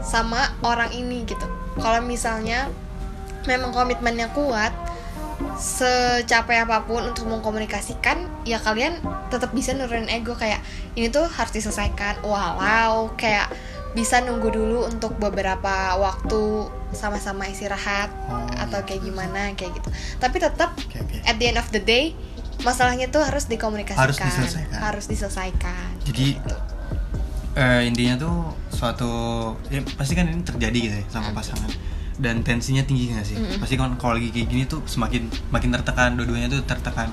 sama 0.00 0.56
orang 0.62 0.88
ini 0.90 1.22
gitu 1.22 1.44
kalau 1.76 2.00
misalnya 2.00 2.72
memang 3.44 3.70
komitmennya 3.70 4.32
kuat 4.32 4.72
secapek 5.54 6.66
apa 6.66 6.82
pun 6.82 7.04
untuk 7.04 7.26
mengkomunikasikan 7.26 8.26
ya 8.42 8.58
kalian 8.58 8.98
tetap 9.28 9.52
bisa 9.52 9.70
nurunin 9.70 10.08
ego 10.08 10.34
kayak 10.34 10.58
ini 10.94 11.06
tuh 11.08 11.26
harus 11.26 11.52
diselesaikan 11.52 12.22
walau 12.22 13.12
kayak 13.14 13.46
bisa 13.92 14.18
nunggu 14.18 14.48
dulu 14.48 14.84
untuk 14.84 15.14
beberapa 15.16 15.94
waktu 15.96 16.66
sama-sama 16.90 17.46
istirahat 17.46 18.10
Oh, 18.28 18.44
atau 18.58 18.80
kayak 18.82 19.00
gimana 19.02 19.52
kayak 19.54 19.72
gitu 19.74 19.88
tapi 20.18 20.36
tetap 20.38 20.74
Oke, 20.76 21.00
oke. 21.00 21.16
at 21.22 21.36
the 21.36 21.46
end 21.46 21.56
of 21.56 21.68
the 21.70 21.80
day 21.80 22.12
masalahnya 22.60 23.06
tuh 23.06 23.22
harus 23.22 23.46
dikomunikasikan 23.46 23.98
Harus 24.00 24.18
diselesaikan. 24.18 24.78
harus 24.78 25.04
diselesaikan 25.06 25.90
Jadi 26.04 26.26
eh, 27.58 27.82
intinya 27.90 28.14
tuh 28.14 28.54
suatu 28.70 29.10
ya, 29.66 29.82
pasti 29.98 30.14
kan 30.14 30.30
ini 30.30 30.46
terjadi 30.46 30.78
gitu 30.78 30.96
ya 31.02 31.06
sama 31.10 31.34
pasangan. 31.34 31.68
Dan 32.18 32.42
tensinya 32.42 32.82
tinggi 32.82 33.14
nggak 33.14 33.26
sih? 33.26 33.38
Mm-mm. 33.38 33.62
Pasti 33.62 33.78
kan 33.78 33.94
kalau 33.94 34.18
lagi 34.18 34.34
kayak 34.34 34.50
gini 34.50 34.66
tuh 34.66 34.82
semakin 34.90 35.30
makin 35.54 35.70
tertekan, 35.70 36.18
dua-duanya 36.18 36.50
tuh 36.50 36.66
tertekan. 36.66 37.10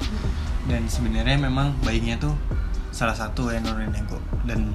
Dan 0.65 0.89
sebenarnya 0.89 1.37
memang 1.37 1.77
baiknya 1.85 2.17
tuh 2.17 2.33
salah 2.89 3.13
satu 3.13 3.53
yang 3.53 3.61
nurunin 3.69 3.93
ego. 3.93 4.17
Dan 4.49 4.73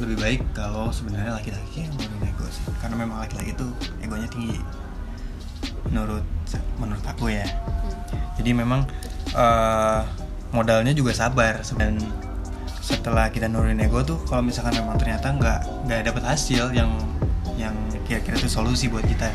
lebih 0.00 0.16
baik 0.16 0.40
kalau 0.56 0.88
sebenarnya 0.88 1.36
laki-laki 1.36 1.84
yang 1.84 1.92
nurunin 1.92 2.24
ego 2.24 2.48
sih. 2.48 2.64
Karena 2.80 2.96
memang 3.04 3.20
laki-laki 3.20 3.52
tuh 3.52 3.68
egonya 4.00 4.28
tinggi. 4.32 4.56
Menurut 5.92 6.24
menurut 6.80 7.04
aku 7.04 7.28
ya. 7.28 7.44
Jadi 8.40 8.56
memang 8.56 8.88
eh, 9.36 10.00
modalnya 10.56 10.96
juga 10.96 11.12
sabar. 11.12 11.60
Dan 11.76 12.00
setelah 12.86 13.26
kita 13.34 13.50
nurunin 13.50 13.82
ego 13.82 14.06
tuh 14.06 14.22
kalau 14.30 14.46
misalkan 14.46 14.78
memang 14.78 14.94
ternyata 14.94 15.34
nggak 15.34 15.58
nggak 15.90 16.00
dapet 16.06 16.22
hasil 16.22 16.70
yang 16.70 16.94
yang 17.58 17.74
kira-kira 18.06 18.38
itu 18.38 18.46
solusi 18.46 18.86
buat 18.86 19.02
kita 19.02 19.26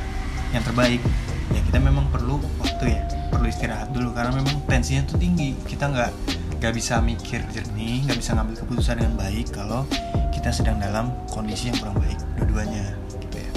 yang 0.55 0.63
terbaik 0.63 1.03
ya 1.51 1.59
kita 1.67 1.83
memang 1.83 2.07
perlu 2.07 2.39
waktu 2.63 2.95
ya 2.95 3.03
perlu 3.41 3.47
istirahat 3.49 3.89
dulu. 3.89 4.13
Karena 4.13 4.37
memang 4.37 4.61
tensinya 4.69 5.01
tuh 5.09 5.17
tinggi. 5.17 5.57
Kita 5.65 5.89
nggak 5.89 6.11
nggak 6.61 6.73
bisa 6.77 7.01
mikir 7.01 7.41
jernih 7.49 8.05
nggak 8.05 8.21
bisa 8.21 8.37
ngambil 8.37 8.55
keputusan 8.61 9.01
dengan 9.01 9.17
baik 9.17 9.49
kalau 9.49 9.81
kita 10.29 10.53
sedang 10.53 10.77
dalam 10.77 11.09
kondisi 11.33 11.73
yang 11.73 11.81
kurang 11.81 11.97
baik 11.97 12.21
dua-duanya 12.37 12.85
gitu 13.17 13.37
ya. 13.41 13.51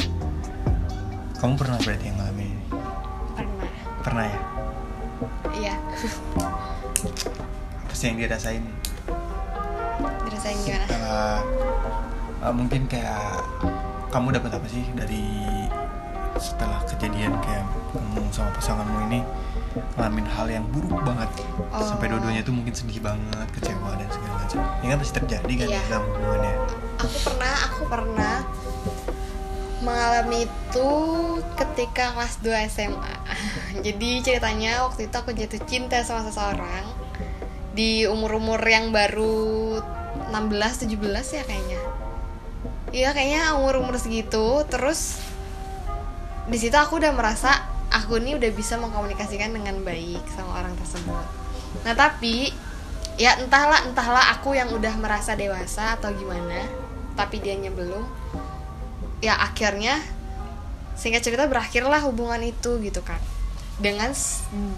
Kamu 1.36 1.54
pernah 1.60 1.76
berarti 1.84 2.04
yang 2.08 2.16
ngalamin 2.16 2.56
pernah. 3.36 3.68
Pernah 4.00 4.24
ya? 4.24 4.40
Iya. 5.52 5.74
Apa 7.84 7.92
sih 7.92 8.06
yang 8.08 8.16
dirasain 8.24 8.64
dirasain 10.24 10.56
gimana? 10.62 10.86
Setelah 10.86 11.34
uh, 12.42 12.54
mungkin 12.54 12.80
kayak 12.86 13.44
kamu 14.10 14.36
dapat 14.36 14.50
apa 14.56 14.66
sih 14.68 14.84
dari 14.94 15.24
setelah 16.34 16.82
kejadian 16.84 17.34
kayak 17.40 17.62
kamu 17.94 18.22
sama 18.34 18.50
pasanganmu 18.58 18.98
ini 19.08 19.20
ngalamin 19.94 20.26
hal 20.26 20.46
yang 20.50 20.64
buruk 20.70 20.98
banget? 21.02 21.30
Oh. 21.70 21.82
sampai 21.82 22.10
dua-duanya 22.10 22.42
tuh 22.42 22.54
mungkin 22.54 22.74
sedih 22.74 22.98
banget 23.02 23.48
kecewa 23.54 23.94
dan 23.94 24.08
segala 24.10 24.34
macam. 24.42 24.58
Ini 24.82 24.88
kan 24.90 24.98
pasti 24.98 25.12
terjadi 25.14 25.52
kan 25.62 25.66
Iya. 25.70 25.80
dalam 25.88 26.02
hubungannya. 26.10 26.54
Aku 27.02 27.16
pernah 27.22 27.54
aku 27.66 27.82
pernah 27.86 28.36
mengalami 29.84 30.48
itu 30.48 30.90
ketika 31.60 32.16
kelas 32.16 32.40
2 32.40 32.56
SMA 32.72 33.14
jadi 33.84 34.08
ceritanya 34.24 34.80
waktu 34.88 35.12
itu 35.12 35.16
aku 35.16 35.36
jatuh 35.36 35.60
cinta 35.68 36.00
sama 36.00 36.24
seseorang 36.24 36.88
di 37.74 38.06
umur-umur 38.06 38.62
yang 38.62 38.94
baru 38.94 39.82
16 40.30 40.86
17 40.86 41.38
ya 41.38 41.42
kayaknya. 41.42 41.80
Iya 42.94 43.10
kayaknya 43.10 43.58
umur-umur 43.58 43.98
segitu. 43.98 44.62
Terus 44.70 45.18
di 46.46 46.56
situ 46.56 46.78
aku 46.78 47.02
udah 47.02 47.10
merasa 47.10 47.66
aku 47.90 48.22
ini 48.22 48.38
udah 48.38 48.50
bisa 48.54 48.78
mengkomunikasikan 48.78 49.50
dengan 49.50 49.82
baik 49.82 50.22
sama 50.30 50.62
orang 50.62 50.74
tersebut. 50.78 51.26
Nah 51.82 51.94
tapi 51.98 52.54
ya 53.18 53.34
entahlah 53.42 53.86
entahlah 53.90 54.38
aku 54.38 54.54
yang 54.54 54.70
udah 54.70 54.94
merasa 54.98 55.34
dewasa 55.34 55.98
atau 55.98 56.14
gimana 56.14 56.62
tapi 57.18 57.42
dianya 57.42 57.74
belum. 57.74 58.06
Ya 59.18 59.34
akhirnya 59.42 59.98
singkat 60.94 61.26
cerita 61.26 61.50
berakhirlah 61.50 62.06
hubungan 62.06 62.38
itu 62.46 62.78
gitu 62.78 63.02
kan 63.02 63.18
dengan 63.82 64.14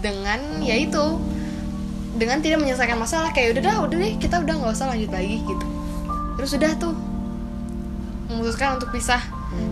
dengan 0.01 0.41
ya 0.65 0.73
itu 0.73 1.21
dengan 2.17 2.41
tidak 2.41 2.59
menyelesaikan 2.65 2.97
masalah 2.97 3.29
kayak 3.31 3.57
udah 3.57 3.63
dah 3.63 3.75
udah 3.85 3.97
deh 4.01 4.13
kita 4.17 4.41
udah 4.41 4.53
nggak 4.57 4.73
usah 4.73 4.89
lanjut 4.89 5.11
lagi 5.13 5.37
gitu. 5.45 5.65
Terus 6.37 6.51
udah 6.57 6.71
tuh 6.81 6.93
memutuskan 8.27 8.81
untuk 8.81 8.89
pisah. 8.91 9.21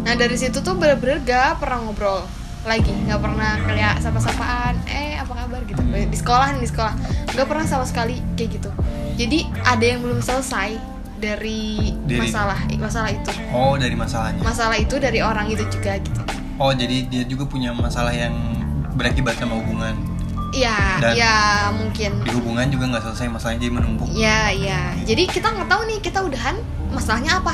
Nah 0.05 0.13
dari 0.15 0.37
situ 0.39 0.61
tuh 0.63 0.77
bener-bener 0.77 1.19
gak 1.25 1.59
pernah 1.59 1.83
ngobrol 1.83 2.23
lagi 2.65 2.89
nggak 2.89 3.21
pernah 3.21 3.61
kayak 3.61 4.01
sapa-sapaan 4.01 4.73
eh 4.89 5.21
apa 5.21 5.33
kabar? 5.37 5.61
gitu. 5.69 5.81
Di 5.85 6.17
sekolah 6.17 6.57
nih 6.57 6.61
di 6.65 6.69
sekolah. 6.69 6.93
Nggak 7.33 7.47
pernah 7.49 7.65
sama 7.65 7.85
sekali 7.85 8.17
kayak 8.33 8.61
gitu. 8.61 8.69
Jadi 9.15 9.45
ada 9.61 9.85
yang 9.85 10.01
belum 10.01 10.19
selesai 10.21 10.77
dari, 11.15 11.93
Dari- 12.05 12.21
masalah 12.25 12.59
masalah 12.77 13.09
itu. 13.13 13.31
Oh 13.53 13.77
dari 13.77 13.93
masalahnya. 13.93 14.41
Masalah 14.41 14.77
itu 14.81 14.95
dari 14.97 15.21
orang 15.21 15.45
itu 15.49 15.61
juga 15.69 15.97
gitu. 16.01 16.21
Oh 16.57 16.71
jadi 16.73 17.05
dia 17.05 17.23
juga 17.27 17.45
punya 17.45 17.69
masalah 17.75 18.15
yang 18.15 18.33
berakibat 18.95 19.35
sama 19.37 19.59
hubungan 19.59 20.14
Iya, 20.55 20.77
Dan- 20.97 21.15
ya 21.15 21.35
mungkin 21.69 22.11
di 22.21 22.31
hubungan 22.31 22.65
juga 22.71 22.87
nggak 22.87 23.03
selesai 23.05 23.27
masalahnya 23.27 23.59
jadi 23.61 23.73
menumpuk 23.73 24.07
Ya, 24.09 24.47
ya. 24.49 24.95
Jadi 25.03 25.27
kita 25.27 25.51
nggak 25.51 25.67
tahu 25.67 25.81
nih 25.85 25.99
kita 25.99 26.19
udahan 26.21 26.55
masalahnya 26.87 27.37
apa. 27.37 27.51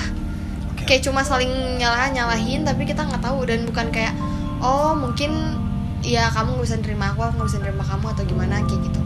Oke. 0.70 0.86
Kayak 0.86 1.02
cuma 1.04 1.22
saling 1.22 1.50
nyalah 1.76 2.08
nyalahin, 2.08 2.62
tapi 2.62 2.86
kita 2.86 3.02
nggak 3.02 3.20
tahu 3.20 3.42
dan 3.44 3.66
bukan 3.66 3.90
kayak 3.90 4.14
oh 4.60 4.94
mungkin 4.94 5.58
ya 6.00 6.30
kamu 6.30 6.56
nggak 6.56 6.66
bisa 6.66 6.78
nerima 6.78 7.06
aku, 7.10 7.20
aku 7.22 7.34
nggak 7.36 7.50
bisa 7.50 7.60
nerima 7.60 7.84
kamu 7.84 8.06
atau 8.08 8.24
gimana 8.24 8.56
kayak 8.62 8.82
gitu. 8.86 9.02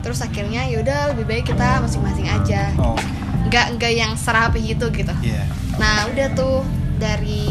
Terus 0.00 0.18
akhirnya 0.20 0.68
yaudah 0.68 1.16
lebih 1.16 1.24
baik 1.24 1.44
kita 1.46 1.80
masing-masing 1.80 2.28
aja. 2.28 2.76
oh 2.76 2.96
Nggak 3.44 3.76
nggak 3.76 3.92
yang 3.94 4.12
serapi 4.14 4.60
gitu 4.62 4.88
gitu. 4.90 5.12
iya 5.20 5.44
Nah 5.76 6.08
udah 6.08 6.28
tuh 6.32 6.60
dari 6.96 7.44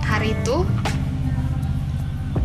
hari 0.00 0.32
itu 0.34 0.64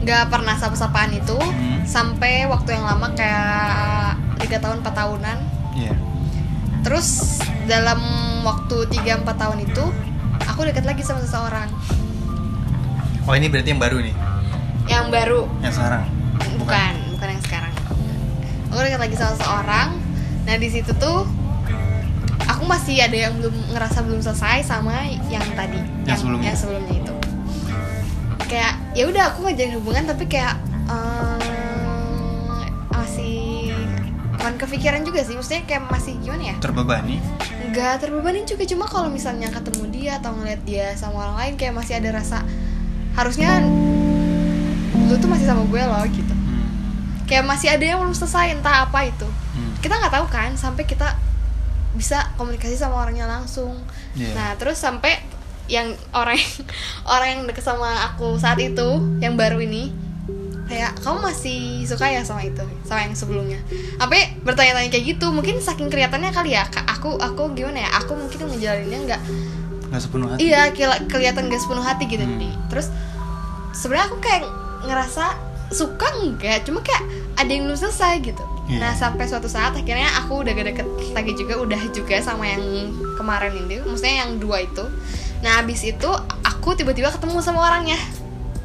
nggak 0.08 0.32
pernah 0.32 0.56
sapa-sapaan 0.56 1.12
itu 1.12 1.36
Hmm. 1.36 1.84
sampai 1.84 2.48
waktu 2.48 2.80
yang 2.80 2.88
lama 2.88 3.12
kayak 3.12 4.16
tiga 4.40 4.64
tahun 4.64 4.80
4 4.80 4.96
tahunan. 4.96 5.38
Iya. 5.76 5.94
Terus 6.80 7.38
dalam 7.68 8.00
waktu 8.48 8.88
3-4 8.88 9.36
tahun 9.36 9.68
itu 9.68 9.84
Aku 10.48 10.64
deket 10.64 10.88
lagi 10.88 11.04
sama 11.04 11.20
seseorang. 11.20 11.68
Oh 13.28 13.34
ini 13.36 13.46
berarti 13.46 13.70
yang 13.70 13.82
baru 13.82 14.00
nih? 14.00 14.16
Yang 14.88 15.06
baru. 15.12 15.42
Yang 15.60 15.74
sekarang? 15.76 16.04
Bukan, 16.56 16.94
bukan 17.14 17.28
yang 17.28 17.44
sekarang. 17.44 17.74
Aku 18.72 18.80
deket 18.80 18.98
lagi 18.98 19.16
sama 19.18 19.34
seseorang. 19.36 19.88
Nah 20.48 20.56
di 20.56 20.70
situ 20.72 20.96
tuh 20.96 21.28
Aku 22.48 22.64
masih 22.64 22.96
ada 23.04 23.14
yang 23.14 23.36
belum 23.38 23.76
ngerasa 23.76 24.02
belum 24.02 24.24
selesai 24.24 24.64
sama 24.64 25.04
yang 25.28 25.44
tadi. 25.52 25.84
Yang 26.08 26.24
sebelumnya. 26.24 26.48
Yang 26.48 26.58
sebelumnya 26.64 26.96
itu 26.96 27.14
Kayak 28.48 28.74
ya 28.96 29.04
udah 29.12 29.24
aku 29.36 29.44
ngajarin 29.44 29.76
hubungan 29.76 30.04
tapi 30.08 30.24
kayak 30.32 30.56
ehm, 30.88 31.40
masih 32.90 33.76
bukan 34.40 34.54
kepikiran 34.56 35.04
juga 35.04 35.20
sih. 35.28 35.36
Maksudnya 35.36 35.64
kayak 35.68 35.84
masih 35.92 36.16
gimana 36.24 36.44
ya? 36.52 36.56
Terbebani? 36.64 37.20
Nggak 37.72 37.94
terbebani 38.08 38.48
juga. 38.48 38.64
Cuma 38.64 38.88
kalau 38.88 39.12
misalnya 39.12 39.52
ketemu 39.52 39.84
dia 39.92 40.12
atau 40.24 40.32
ngeliat 40.32 40.62
dia 40.64 40.96
sama 40.96 41.28
orang 41.28 41.38
lain 41.44 41.54
kayak 41.60 41.76
masih 41.76 42.00
ada 42.00 42.10
rasa 42.16 42.40
harusnya 43.18 43.66
lu 45.08 45.16
tuh 45.18 45.30
masih 45.32 45.46
sama 45.50 45.64
gue 45.66 45.82
loh 45.82 46.06
gitu. 46.12 46.34
Hmm. 46.36 46.70
kayak 47.26 47.44
masih 47.44 47.68
ada 47.72 47.84
yang 47.84 48.00
belum 48.00 48.14
selesai 48.14 48.56
entah 48.56 48.88
apa 48.88 49.08
itu. 49.10 49.28
Hmm. 49.28 49.74
kita 49.82 49.98
nggak 49.98 50.14
tahu 50.14 50.26
kan 50.30 50.54
sampai 50.54 50.84
kita 50.86 51.18
bisa 51.98 52.30
komunikasi 52.38 52.78
sama 52.78 53.02
orangnya 53.02 53.26
langsung. 53.26 53.74
Iya. 54.14 54.32
nah 54.38 54.50
terus 54.60 54.78
sampai 54.78 55.18
yang 55.68 55.94
orang 56.16 56.40
orang 57.14 57.28
yang 57.28 57.42
deket 57.48 57.64
sama 57.64 58.12
aku 58.12 58.40
saat 58.40 58.60
itu 58.60 59.00
yang 59.20 59.36
baru 59.36 59.60
ini 59.62 59.92
kayak 60.68 61.00
kamu 61.00 61.32
masih 61.32 61.88
suka 61.88 62.12
ya 62.12 62.28
sama 62.28 62.44
itu 62.44 62.64
sama 62.84 63.08
yang 63.08 63.16
sebelumnya? 63.16 63.60
Sampai 63.96 64.36
bertanya-tanya 64.44 64.92
kayak 64.92 65.16
gitu 65.16 65.32
mungkin 65.32 65.64
saking 65.64 65.88
kelihatannya 65.88 66.36
kali 66.36 66.60
ya 66.60 66.68
aku 66.68 67.16
aku 67.16 67.56
gimana 67.56 67.88
ya? 67.88 67.90
Aku 68.04 68.20
mungkin 68.20 68.52
ngejalaninnya 68.52 69.00
nggak 69.08 69.22
nggak 69.88 70.02
sepenuh 70.04 70.28
hati. 70.28 70.52
Iya 70.52 70.62
kelihatan 71.08 71.48
gak 71.48 71.62
sepenuh 71.64 71.86
hati 71.86 72.04
gitu. 72.12 72.24
Hmm. 72.28 72.36
nih 72.36 72.54
terus 72.68 72.92
sebenarnya 73.72 74.06
aku 74.12 74.18
kayak 74.20 74.44
ngerasa 74.84 75.26
suka 75.72 76.08
enggak 76.24 76.64
cuma 76.64 76.80
kayak 76.84 77.04
ada 77.36 77.52
yang 77.52 77.68
belum 77.68 77.80
selesai 77.80 78.24
gitu 78.24 78.44
Iya. 78.68 78.78
nah 78.78 78.92
sampai 78.92 79.24
suatu 79.24 79.48
saat 79.48 79.72
akhirnya 79.74 80.12
aku 80.20 80.44
udah 80.44 80.52
gak 80.52 80.68
deket 80.70 80.88
lagi 81.12 81.32
juga 81.34 81.56
udah 81.58 81.82
juga 81.90 82.20
sama 82.20 82.44
yang 82.44 82.92
kemarin 83.16 83.56
ini 83.56 83.80
maksudnya 83.80 84.28
yang 84.28 84.38
dua 84.38 84.62
itu 84.62 84.84
nah 85.40 85.64
abis 85.64 85.88
itu 85.88 86.10
aku 86.44 86.76
tiba-tiba 86.76 87.08
ketemu 87.08 87.40
sama 87.40 87.64
orangnya 87.64 87.96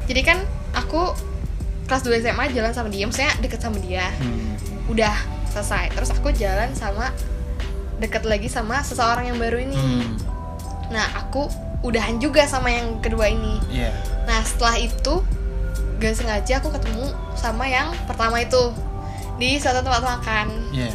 jadi 0.04 0.22
kan 0.24 0.38
aku 0.74 1.14
kelas 1.86 2.02
2 2.02 2.18
SMA 2.20 2.50
jalan 2.50 2.72
sama 2.72 2.88
dia 2.88 3.04
maksudnya 3.04 3.30
deket 3.38 3.60
sama 3.60 3.78
dia 3.78 4.10
Hmm. 4.18 4.58
udah 4.88 5.14
selesai 5.48 5.92
terus 5.92 6.10
aku 6.10 6.32
jalan 6.32 6.72
sama 6.72 7.14
deket 7.98 8.24
lagi 8.24 8.48
sama 8.48 8.82
seseorang 8.82 9.30
yang 9.30 9.38
baru 9.38 9.60
ini 9.60 9.76
Hmm. 9.76 10.18
Nah, 10.90 11.08
aku 11.16 11.48
udahan 11.80 12.18
juga 12.18 12.44
sama 12.44 12.68
yang 12.68 13.00
kedua 13.00 13.24
ini. 13.26 13.56
Iya. 13.66 13.96
Nah, 14.22 14.44
setelah 14.44 14.76
itu 14.76 15.24
gak 15.96 16.14
sengaja 16.14 16.60
aku 16.60 16.68
ketemu 16.68 17.08
sama 17.32 17.64
yang 17.64 17.88
pertama 18.04 18.38
itu 18.38 18.76
di 19.36 19.56
suatu 19.56 19.80
tempat 19.80 20.02
makan. 20.02 20.46
Iya. 20.70 20.92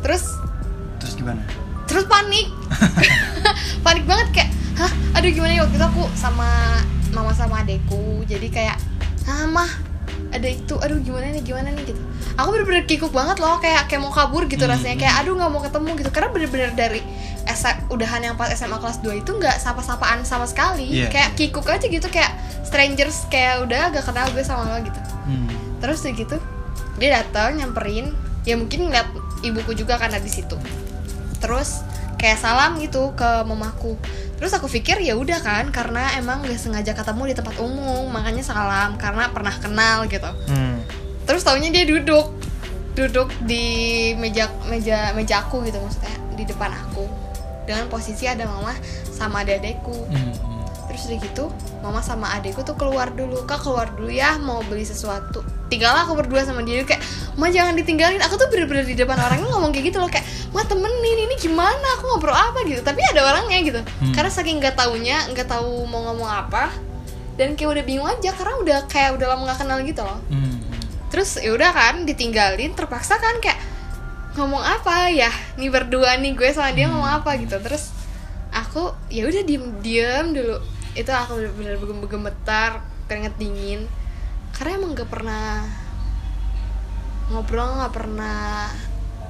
Terus 0.00 0.24
Terus 0.96 1.14
gimana? 1.14 1.42
terus 1.84 2.04
panik. 2.04 2.50
panik 3.86 4.04
banget 4.04 4.28
kayak, 4.32 4.50
"Hah, 4.74 4.90
aduh 5.14 5.30
gimana 5.30 5.52
ya 5.52 5.62
waktu 5.62 5.76
itu 5.76 5.86
aku 5.86 6.04
sama 6.12 6.48
mama 7.10 7.30
sama 7.30 7.62
adekku. 7.62 8.24
Jadi 8.24 8.48
kayak, 8.48 8.76
"Ah, 9.24 9.46
mah, 9.46 9.70
ada 10.28 10.44
itu. 10.44 10.74
Aduh, 10.76 10.98
gimana 10.98 11.30
nih? 11.30 11.42
Gimana 11.42 11.70
nih?" 11.70 11.86
gitu. 11.86 12.02
Aku 12.34 12.50
bener-bener 12.50 12.84
kikuk 12.84 13.10
banget 13.10 13.38
loh, 13.38 13.56
kayak 13.56 13.86
kayak 13.86 14.02
mau 14.02 14.10
kabur 14.10 14.44
gitu 14.44 14.60
Hmm. 14.60 14.74
rasanya. 14.74 14.96
Kayak 14.98 15.14
aduh 15.22 15.32
nggak 15.34 15.48
mau 15.48 15.62
ketemu 15.62 15.90
gitu. 15.96 16.10
Karena 16.10 16.28
bener-bener 16.28 16.70
dari 16.72 17.00
S- 17.46 17.62
udahan 17.86 18.20
yang 18.20 18.34
pas 18.34 18.50
SMA 18.50 18.76
kelas 18.76 18.98
2 19.00 19.16
itu 19.16 19.30
nggak 19.30 19.56
sapa-sapaan 19.56 20.20
sama 20.20 20.44
sekali. 20.44 20.90
Iya, 20.92 21.06
kayak 21.08 21.38
kikuk 21.38 21.64
aja 21.64 21.86
gitu 21.86 22.10
kayak 22.10 22.34
strangers 22.60 23.24
kayak 23.30 23.62
udah 23.62 23.88
gak 23.88 24.02
kenal 24.02 24.26
gue 24.28 24.42
sama 24.42 24.66
lo 24.66 24.82
gitu. 24.82 24.98
Hmm. 25.24 25.46
Terus 25.78 26.02
udah 26.02 26.14
gitu 26.16 26.36
dia 26.96 27.22
datang 27.22 27.56
nyamperin, 27.56 28.12
ya 28.48 28.56
mungkin 28.56 28.88
ngeliat 28.88 29.08
ibuku 29.44 29.76
juga 29.76 30.00
karena 30.00 30.20
di 30.20 30.30
situ. 30.32 30.56
Terus 31.40 31.84
kayak 32.16 32.40
salam 32.40 32.80
gitu 32.80 33.12
ke 33.12 33.44
mamaku. 33.44 33.96
Terus 34.36 34.52
aku 34.52 34.68
pikir 34.68 35.00
ya 35.00 35.16
udah 35.16 35.40
kan 35.40 35.72
karena 35.72 36.12
emang 36.20 36.44
gak 36.44 36.60
sengaja 36.60 36.92
ketemu 36.92 37.32
di 37.32 37.34
tempat 37.36 37.56
umum, 37.60 38.08
makanya 38.12 38.44
salam 38.44 39.00
karena 39.00 39.32
pernah 39.32 39.52
kenal 39.56 40.04
gitu. 40.08 40.28
Hmm. 40.48 40.80
Terus 41.24 41.44
taunya 41.44 41.72
dia 41.72 41.84
duduk 41.84 42.36
duduk 42.96 43.28
di 43.44 44.16
meja 44.16 44.48
meja 44.72 45.12
meja 45.12 45.44
aku 45.44 45.60
gitu 45.68 45.76
maksudnya 45.76 46.16
di 46.32 46.48
depan 46.48 46.72
aku 46.72 47.04
dengan 47.68 47.92
posisi 47.92 48.24
ada 48.24 48.48
mama 48.48 48.72
sama 49.12 49.44
adik-adikku 49.44 50.08
Hmm. 50.08 50.55
Hmm. 50.96 51.04
terus 51.04 51.12
udah 51.12 51.20
gitu 51.28 51.44
mama 51.84 52.00
sama 52.00 52.32
adekku 52.34 52.64
tuh 52.64 52.72
keluar 52.74 53.12
dulu. 53.12 53.44
Kak 53.44 53.60
keluar 53.60 53.92
dulu 53.92 54.08
ya 54.08 54.40
mau 54.40 54.64
beli 54.64 54.82
sesuatu. 54.82 55.44
Tinggallah 55.68 56.08
aku 56.08 56.16
berdua 56.16 56.42
sama 56.42 56.64
dia 56.64 56.82
kayak 56.82 57.04
ma 57.36 57.52
jangan 57.52 57.76
ditinggalin. 57.76 58.18
Aku 58.24 58.40
tuh 58.40 58.48
bener-bener 58.48 58.88
di 58.88 58.96
depan 58.96 59.20
orangnya 59.20 59.46
ngomong 59.52 59.70
kayak 59.76 59.92
gitu 59.92 60.00
loh 60.00 60.08
kayak 60.08 60.24
ma 60.56 60.64
temenin 60.64 61.28
ini 61.28 61.36
gimana? 61.36 61.86
Aku 62.00 62.16
ngobrol 62.16 62.32
apa? 62.32 62.64
Gitu. 62.64 62.80
Tapi 62.80 63.04
ada 63.12 63.20
orangnya 63.28 63.60
gitu. 63.60 63.80
Hmm. 64.00 64.14
karena 64.16 64.30
saking 64.32 64.56
nggak 64.58 64.74
taunya 64.74 65.20
nggak 65.30 65.46
tahu 65.46 65.84
mau 65.84 66.00
ngomong 66.10 66.26
apa 66.26 66.72
dan 67.36 67.52
kayak 67.52 67.76
udah 67.76 67.84
bingung 67.84 68.08
aja 68.08 68.32
karena 68.32 68.54
udah 68.64 68.78
kayak 68.88 69.20
udah 69.20 69.26
lama 69.36 69.52
nggak 69.52 69.60
kenal 69.60 69.78
gitu 69.84 70.00
loh. 70.00 70.18
Hmm. 70.32 70.56
terus 71.06 71.38
ya 71.38 71.54
udah 71.54 71.70
kan 71.70 72.02
ditinggalin 72.02 72.74
terpaksa 72.74 73.20
kan 73.20 73.38
kayak 73.44 73.60
ngomong 74.34 74.64
apa 74.64 75.12
ya? 75.12 75.30
Nih 75.60 75.68
berdua 75.68 76.18
nih 76.18 76.32
gue 76.34 76.48
sama 76.50 76.72
dia 76.72 76.88
ngomong 76.88 77.22
apa? 77.22 77.36
Gitu. 77.36 77.56
Terus 77.62 77.94
aku 78.52 78.96
ya 79.12 79.28
udah 79.28 79.42
diem 79.44 79.64
diem 79.84 80.26
dulu 80.32 80.75
itu 80.96 81.12
aku 81.12 81.38
bener-bener 81.54 82.08
gemetar 82.08 82.82
keringet 83.06 83.36
dingin. 83.36 83.84
Karena 84.56 84.80
emang 84.80 84.96
gak 84.96 85.12
pernah 85.12 85.68
ngobrol 87.26 87.66
nggak 87.82 87.90
pernah 87.90 88.70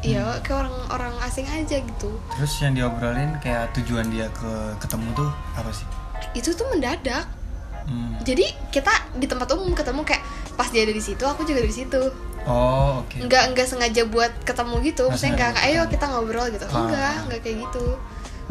ya 0.05 0.37
kayak 0.45 0.69
orang 0.69 0.77
orang 0.93 1.15
asing 1.25 1.49
aja 1.49 1.81
gitu. 1.81 2.13
Terus 2.37 2.53
yang 2.61 2.77
diobrolin 2.77 3.41
kayak 3.41 3.73
tujuan 3.73 4.13
dia 4.13 4.29
ke 4.31 4.77
ketemu 4.79 5.09
tuh 5.17 5.31
apa 5.57 5.73
sih? 5.73 5.89
itu 6.37 6.53
tuh 6.53 6.69
mendadak. 6.69 7.25
Hmm. 7.87 8.19
jadi 8.27 8.51
kita 8.75 8.91
di 9.15 9.31
tempat 9.31 9.47
umum 9.55 9.71
ketemu 9.71 10.03
kayak 10.03 10.19
pas 10.59 10.67
dia 10.75 10.83
ada 10.83 10.91
di 10.91 10.99
situ 10.99 11.23
aku 11.23 11.47
juga 11.47 11.63
ada 11.63 11.71
di 11.71 11.79
situ. 11.79 12.03
Oh, 12.43 13.03
oke. 13.07 13.15
nggak 13.23 13.55
nggak 13.55 13.67
sengaja 13.67 14.03
buat 14.11 14.35
ketemu 14.43 14.75
gitu. 14.91 15.07
Maksudnya 15.07 15.35
nggak 15.39 15.55
ayo 15.71 15.83
kita 15.87 16.05
ngobrol 16.11 16.51
gitu. 16.51 16.67
Ah. 16.67 16.83
enggak 16.83 17.15
nggak 17.31 17.41
kayak 17.47 17.57
gitu 17.63 17.87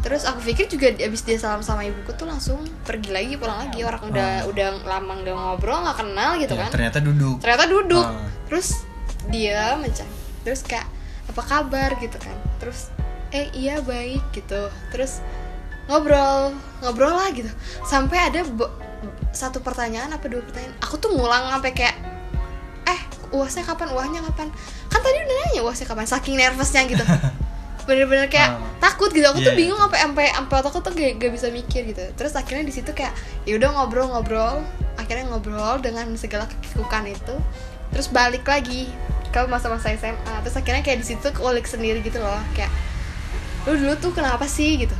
terus 0.05 0.21
aku 0.21 0.37
pikir 0.45 0.69
juga 0.69 0.93
abis 0.93 1.25
dia 1.25 1.41
salam 1.41 1.65
sama 1.65 1.81
ibuku 1.81 2.13
tuh 2.13 2.29
langsung 2.29 2.61
pergi 2.85 3.09
lagi 3.09 3.33
pulang 3.41 3.57
lagi. 3.57 3.81
Orang 3.81 4.05
udah 4.05 4.45
udah 4.45 4.67
lama 4.85 5.17
nggak 5.17 5.33
ngobrol 5.33 5.81
nggak 5.81 5.97
kenal 5.97 6.37
gitu 6.37 6.53
Ya, 6.53 6.61
kan. 6.61 6.69
ternyata 6.69 6.99
duduk. 7.01 7.41
ternyata 7.41 7.65
duduk. 7.65 8.05
Ah. 8.05 8.29
terus 8.45 8.85
dia 9.33 9.73
macam 9.75 10.05
terus 10.45 10.61
kayak 10.61 10.85
apa 11.25 11.41
kabar? 11.41 11.97
gitu 11.97 12.17
kan. 12.21 12.37
Terus 12.61 12.93
eh 13.33 13.49
iya 13.51 13.81
baik 13.81 14.21
gitu. 14.29 14.69
Terus 14.93 15.25
ngobrol 15.89 16.53
ngobrol 16.85 17.17
lah 17.17 17.33
gitu. 17.33 17.49
Sampai 17.81 18.29
ada 18.29 18.45
satu 19.33 19.57
pertanyaan 19.59 20.13
apa 20.13 20.29
dua 20.29 20.45
pertanyaan. 20.45 20.77
Aku 20.85 21.01
tuh 21.01 21.09
ngulang 21.17 21.49
sampai 21.49 21.73
kayak 21.73 21.97
eh 22.85 23.01
uasnya 23.33 23.65
kapan? 23.65 23.89
Uahnya 23.89 24.21
kapan? 24.21 24.53
Kan 24.85 25.01
tadi 25.01 25.17
udah 25.17 25.35
nanya 25.41 25.61
uasnya 25.65 25.89
kapan 25.89 26.05
saking 26.05 26.37
nervousnya 26.37 26.85
gitu 26.85 27.01
bener-bener 27.85 28.27
kayak 28.27 28.57
Ah. 28.57 28.61
takut 28.81 29.09
gitu. 29.09 29.25
Aku 29.25 29.39
tuh 29.39 29.53
Iya. 29.53 29.57
bingung 29.57 29.77
sampai 29.77 29.99
sampai 30.01 30.25
sampai 30.29 30.55
otakku 30.57 30.79
tuh 30.81 30.93
gak, 30.93 31.11
gak 31.17 31.31
bisa 31.31 31.47
mikir 31.49 31.81
gitu. 31.85 32.01
Terus 32.13 32.33
akhirnya 32.33 32.65
di 32.65 32.73
situ 32.73 32.89
kayak 32.91 33.13
ya 33.45 33.55
udah 33.55 33.69
ngobrol-ngobrol. 33.71 34.65
Akhirnya 34.97 35.29
ngobrol 35.29 35.77
dengan 35.79 36.09
segala 36.17 36.45
kekikukan 36.45 37.05
itu. 37.07 37.35
Terus 37.93 38.09
balik 38.09 38.43
lagi 38.43 38.89
ke 39.29 39.39
masa-masa 39.45 39.91
SMA 39.91 40.33
terus 40.41 40.55
akhirnya 40.55 40.81
kayak 40.81 41.03
di 41.03 41.07
situ 41.11 41.27
kulik 41.31 41.67
sendiri 41.67 41.99
gitu 42.01 42.17
loh. 42.17 42.39
Kayak 42.53 42.71
lu 43.65 43.77
dulu 43.77 43.93
tuh 43.97 44.11
kenapa 44.13 44.45
sih? 44.45 44.77
gitu. 44.79 44.95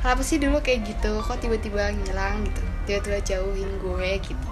Kenapa 0.00 0.22
sih 0.22 0.38
dulu 0.38 0.58
kayak 0.58 0.82
gitu? 0.82 1.22
Kok 1.22 1.38
tiba-tiba 1.38 1.92
ngilang 1.92 2.42
gitu? 2.42 2.62
Tiba-tiba 2.84 3.18
jauhin 3.22 3.70
gue 3.78 4.10
gitu. 4.18 4.46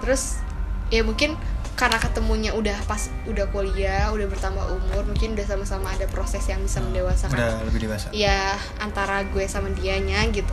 Terus 0.00 0.40
ya 0.88 1.04
mungkin 1.04 1.36
karena 1.78 1.94
ketemunya 2.02 2.50
udah 2.58 2.74
pas 2.90 3.06
udah 3.30 3.46
kuliah 3.54 4.10
udah 4.10 4.26
bertambah 4.26 4.66
umur 4.66 5.06
mungkin 5.06 5.38
udah 5.38 5.46
sama-sama 5.46 5.94
ada 5.94 6.10
proses 6.10 6.42
yang 6.50 6.58
bisa 6.58 6.82
mendewasakan. 6.82 7.38
Udah 7.38 7.62
lebih 7.62 7.86
dewasa. 7.86 8.10
ya 8.10 8.58
antara 8.82 9.22
gue 9.30 9.46
sama 9.46 9.70
dianya 9.70 10.26
gitu. 10.34 10.50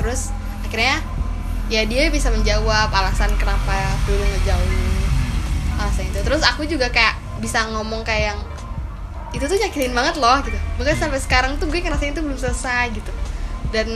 Terus 0.00 0.32
akhirnya 0.64 1.04
ya 1.68 1.84
dia 1.84 2.08
bisa 2.08 2.32
menjawab 2.32 2.88
alasan 2.88 3.36
kenapa 3.36 3.76
dulu 4.08 4.24
ngejauhin 4.24 4.82
alasan 5.76 6.08
itu. 6.08 6.18
Terus 6.24 6.40
aku 6.48 6.64
juga 6.64 6.88
kayak 6.88 7.20
bisa 7.44 7.68
ngomong 7.68 8.00
kayak 8.00 8.32
yang 8.32 8.40
itu 9.36 9.44
tuh 9.44 9.60
nyakitin 9.60 9.92
banget 9.92 10.16
loh 10.16 10.40
gitu. 10.40 10.56
Bahkan 10.80 10.96
sampai 10.96 11.20
sekarang 11.20 11.60
tuh 11.60 11.68
gue 11.68 11.84
ngerasain 11.84 12.16
itu 12.16 12.24
belum 12.24 12.40
selesai 12.40 12.96
gitu 12.96 13.12
dan 13.70 13.86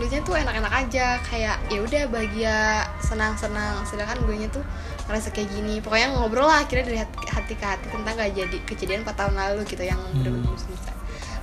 lucunya 0.00 0.22
tuh 0.24 0.32
enak-enak 0.32 0.72
aja 0.72 1.20
kayak 1.28 1.56
ya 1.68 1.78
udah 1.84 2.02
bahagia 2.08 2.56
senang-senang. 3.04 3.84
Sedangkan 3.84 4.16
gue 4.24 4.36
nya 4.36 4.48
tuh 4.48 4.64
ngerasa 5.06 5.28
kayak 5.30 5.48
gini. 5.52 5.84
Pokoknya 5.84 6.08
ngobrol 6.16 6.48
lah 6.48 6.64
akhirnya 6.64 6.84
dari 6.88 6.98
hati, 7.04 7.54
ke 7.54 7.64
hati 7.64 7.86
tentang 7.92 8.14
gak 8.16 8.32
jadi 8.32 8.56
kejadian 8.64 9.04
4 9.04 9.12
tahun 9.12 9.34
lalu 9.36 9.60
gitu 9.68 9.82
yang 9.84 10.00
bener-bener 10.16 10.48
belum 10.48 10.56
selesai. 10.56 10.94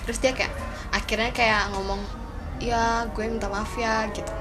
Terus 0.09 0.17
dia 0.17 0.31
kayak 0.33 0.53
akhirnya 0.89 1.29
kayak 1.31 1.61
ngomong 1.75 2.01
ya 2.57 3.05
gue 3.13 3.23
minta 3.29 3.45
maaf 3.45 3.69
ya 3.77 4.09
gitu. 4.09 4.33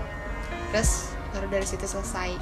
Terus 0.72 1.12
baru 1.37 1.46
dari 1.53 1.66
situ 1.68 1.85
selesai. 1.85 2.33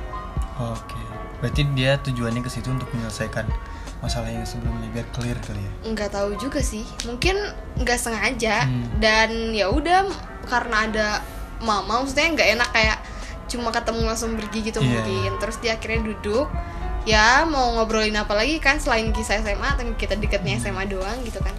Oke. 0.62 1.00
Berarti 1.42 1.66
dia 1.74 1.98
tujuannya 1.98 2.40
ke 2.40 2.50
situ 2.50 2.70
untuk 2.70 2.86
menyelesaikan 2.94 3.50
masalah 3.98 4.28
yang 4.28 4.44
sebelumnya 4.44 4.86
biar 4.92 5.06
clear 5.16 5.38
kali 5.42 5.58
ya. 5.58 5.72
nggak 5.90 6.12
tahu 6.12 6.36
juga 6.38 6.62
sih. 6.62 6.84
Mungkin 7.02 7.34
nggak 7.82 7.98
sengaja 7.98 8.62
Hmm. 8.68 8.86
dan 9.00 9.50
ya 9.50 9.72
udah 9.72 10.06
karena 10.44 10.76
ada 10.84 11.06
mama 11.58 12.00
maksudnya 12.00 12.28
nggak 12.30 12.48
enak 12.54 12.70
kayak 12.70 12.98
cuma 13.44 13.68
ketemu 13.68 14.00
langsung 14.04 14.32
pergi 14.34 14.60
gitu 14.64 14.78
Iya, 14.78 14.88
mungkin 15.00 15.30
terus 15.38 15.56
dia 15.58 15.74
akhirnya 15.74 16.00
duduk 16.04 16.48
ya 17.04 17.44
mau 17.44 17.76
ngobrolin 17.76 18.16
apa 18.16 18.32
lagi 18.32 18.56
kan 18.56 18.80
selain 18.80 19.12
kisah 19.12 19.38
SMA 19.38 19.68
atau 19.70 19.84
kita 19.94 20.16
deketnya 20.16 20.56
SMA 20.56 20.84
doang 20.86 21.20
gitu 21.20 21.36
kan 21.38 21.52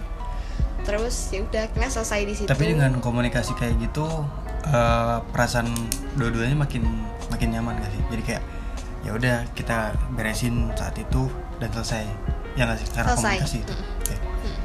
terus 0.81 1.29
ya 1.29 1.41
udah 1.41 1.65
akhirnya 1.65 1.89
selesai 1.89 2.19
di 2.23 2.33
situ 2.35 2.47
Tapi 2.47 2.63
dengan 2.67 2.97
komunikasi 2.97 3.53
kayak 3.53 3.77
gitu 3.79 4.05
eh, 4.65 5.17
perasaan 5.29 5.69
dua-duanya 6.13 6.53
makin 6.55 6.85
makin 7.25 7.49
nyaman 7.51 7.77
gak 7.77 7.89
sih? 7.89 8.01
Jadi 8.07 8.21
kayak 8.23 8.43
ya 9.01 9.11
udah 9.13 9.37
kita 9.53 9.77
beresin 10.11 10.69
saat 10.73 10.93
itu 10.95 11.25
dan 11.57 11.69
selesai. 11.71 12.05
Ya 12.53 12.65
nggak 12.65 12.77
sih? 12.79 12.87
Karena 12.91 13.09
Selesai. 13.11 13.21
komunikasi 13.37 13.57
itu. 13.59 13.73
Mm. 13.73 14.55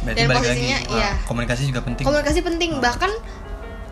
Berarti 0.00 0.16
Dan 0.16 0.26
lagi 0.26 0.40
posisinya, 0.40 0.78
eh, 0.78 0.94
iya. 0.94 1.10
komunikasi 1.24 1.62
juga 1.66 1.80
penting. 1.82 2.04
komunikasi 2.04 2.40
penting 2.40 2.70
Oh. 2.72 2.80
bahkan 2.80 3.12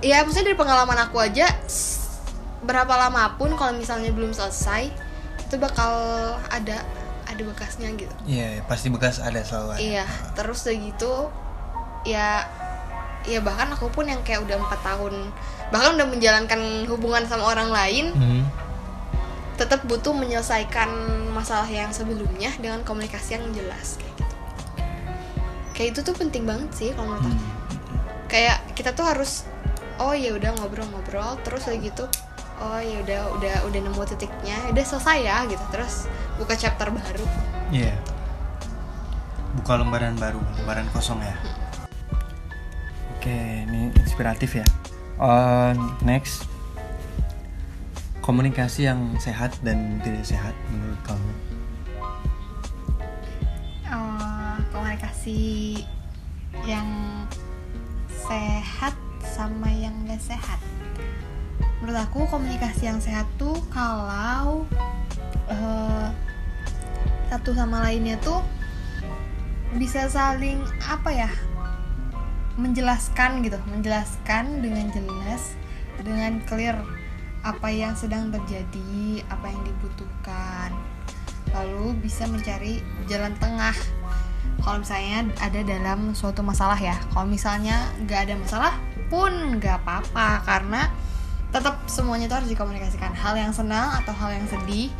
ya 0.01 0.23
maksudnya 0.23 0.47
dari 0.47 0.59
pengalaman 0.59 0.99
aku 1.01 1.19
aja 1.19 1.47
berapa 2.61 2.91
lama 2.91 3.35
pun 3.35 3.55
kalau 3.55 3.73
misalnya 3.73 4.11
belum 4.11 4.31
selesai 4.31 4.91
itu 5.41 5.55
bakal 5.57 5.91
ada 6.49 6.83
ada 7.25 7.43
bekasnya 7.45 7.93
gitu 7.93 8.11
Iya, 8.25 8.65
pasti 8.65 8.89
bekas 8.89 9.19
ada 9.19 9.41
selalu 9.41 9.69
ada. 9.73 9.81
iya 9.81 10.05
terus 10.33 10.63
udah 10.63 10.77
gitu 10.77 11.13
ya 12.05 12.47
ya 13.25 13.41
bahkan 13.41 13.69
aku 13.69 13.89
pun 13.89 14.07
yang 14.07 14.23
kayak 14.23 14.41
udah 14.41 14.57
empat 14.57 14.81
tahun 14.83 15.29
bahkan 15.69 15.95
udah 15.95 16.07
menjalankan 16.09 16.61
hubungan 16.87 17.25
sama 17.25 17.45
orang 17.47 17.69
lain 17.69 18.07
Hmm. 18.13 18.43
tetap 19.55 19.83
butuh 19.85 20.13
menyelesaikan 20.13 20.89
masalah 21.29 21.67
yang 21.67 21.91
sebelumnya 21.91 22.55
dengan 22.57 22.81
komunikasi 22.83 23.37
yang 23.37 23.47
jelas 23.53 23.99
kayak 23.99 24.15
gitu 24.17 24.35
kayak 25.75 25.89
itu 25.91 26.01
tuh 26.01 26.15
penting 26.15 26.43
banget 26.43 26.71
sih 26.73 26.91
kalau 26.91 27.13
menurut 27.13 27.27
aku 27.27 27.35
Hmm. 27.35 27.53
kayak 28.27 28.57
kita 28.73 28.91
tuh 28.93 29.05
harus 29.05 29.45
oh 29.99 30.15
ya 30.15 30.35
udah 30.35 30.55
ngobrol-ngobrol 30.59 31.39
terus 31.43 31.67
kayak 31.67 31.93
gitu 31.95 32.05
oh 32.59 32.81
ya 32.83 33.03
udah 33.03 33.21
udah 33.39 33.55
udah 33.71 33.81
nemu 33.83 34.03
titiknya 34.15 34.59
udah 34.71 34.85
selesai 34.87 35.19
ya 35.23 35.37
gitu 35.47 35.65
terus 35.71 36.11
buka 36.39 36.55
chapter 36.59 36.91
baru 36.91 37.27
Iya. 37.69 37.93
Buka 39.61 39.77
lembaran 39.77 40.17
baru, 40.17 40.41
lembaran 40.61 40.89
kosong 40.89 41.21
ya. 41.21 41.37
Oke, 43.17 43.69
ini 43.69 43.93
inspiratif 43.93 44.57
ya. 44.57 44.67
Uh, 45.21 45.77
next, 46.01 46.49
komunikasi 48.25 48.89
yang 48.89 49.21
sehat 49.21 49.53
dan 49.61 50.01
tidak 50.01 50.25
sehat 50.25 50.57
menurut 50.73 51.01
kamu? 51.05 51.33
Oh, 53.93 54.57
komunikasi 54.73 55.41
yang 56.65 56.89
sehat 58.09 58.97
sama 59.39 59.71
yang 59.71 59.95
gak 60.11 60.19
sehat. 60.19 60.59
Menurut 61.79 62.03
aku 62.03 62.27
komunikasi 62.27 62.91
yang 62.91 62.99
sehat 62.99 63.23
tuh 63.39 63.55
kalau 63.71 64.67
eh, 65.47 66.11
satu 67.31 67.55
sama 67.55 67.87
lainnya 67.87 68.19
tuh 68.19 68.43
bisa 69.79 70.11
saling 70.11 70.59
apa 70.83 71.13
ya 71.15 71.31
menjelaskan 72.59 73.47
gitu 73.47 73.61
menjelaskan 73.71 74.59
dengan 74.59 74.91
jelas 74.91 75.55
dengan 76.03 76.43
clear 76.51 76.75
apa 77.47 77.71
yang 77.71 77.95
sedang 77.95 78.35
terjadi 78.35 79.23
apa 79.31 79.47
yang 79.47 79.63
dibutuhkan. 79.63 80.75
Lalu 81.55 81.95
bisa 82.03 82.27
mencari 82.27 82.83
jalan 83.07 83.39
tengah. 83.39 83.77
Kalau 84.59 84.83
misalnya 84.83 85.31
ada 85.39 85.63
dalam 85.63 86.11
suatu 86.19 86.43
masalah 86.43 86.75
ya 86.75 86.99
kalau 87.15 87.31
misalnya 87.31 87.87
nggak 88.03 88.27
ada 88.27 88.35
masalah 88.35 88.75
pun 89.09 89.59
nggak 89.59 89.83
apa-apa. 89.85 90.45
Karena 90.45 90.89
tetap 91.49 91.85
semuanya 91.89 92.29
itu 92.29 92.37
harus 92.37 92.51
dikomunikasikan. 92.53 93.13
Hal 93.17 93.35
yang 93.37 93.53
senang 93.53 93.93
atau 94.05 94.13
hal 94.15 94.37
yang 94.37 94.47
sedih 94.49 94.93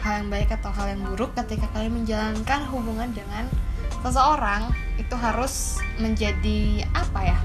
hal 0.00 0.24
yang 0.24 0.28
baik 0.32 0.48
atau 0.48 0.72
hal 0.72 0.96
yang 0.96 1.00
buruk 1.04 1.36
ketika 1.36 1.68
kalian 1.76 1.92
menjalankan 1.92 2.64
hubungan 2.72 3.12
dengan 3.12 3.44
seseorang 4.00 4.72
itu 4.96 5.12
harus 5.12 5.76
menjadi 6.00 6.88
apa 6.96 7.20
ya? 7.36 7.38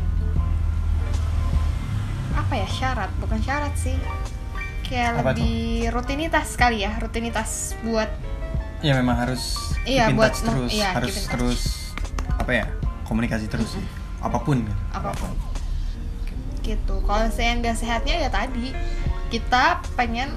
Apa 2.35 2.53
ya? 2.55 2.67
Syarat. 2.71 3.11
Bukan 3.19 3.39
syarat 3.43 3.75
sih. 3.75 3.99
Kayak 4.87 5.19
Apa 5.19 5.35
lebih 5.35 5.91
rutinitas 5.91 6.55
kali 6.55 6.87
ya. 6.87 6.95
Rutinitas 6.95 7.75
buat 7.83 8.07
Ya 8.83 8.93
memang 8.95 9.17
harus 9.17 9.75
Iya, 9.85 10.09
buat 10.13 10.33
terus, 10.33 10.73
iya, 10.73 10.97
harus 10.97 11.13
terus 11.29 11.61
apa 12.41 12.51
ya 12.51 12.65
komunikasi 13.05 13.45
terus 13.45 13.77
sih, 13.77 13.85
apa 14.17 14.41
pun 14.41 14.65
kan. 14.65 14.77
apa 14.97 15.09
pun 15.13 15.29
gitu 16.65 16.95
kalau 17.03 17.29
saya 17.29 17.53
nggak 17.55 17.75
sehatnya 17.75 18.15
ya 18.17 18.29
tadi 18.29 18.73
kita 19.27 19.63
pengen 19.93 20.33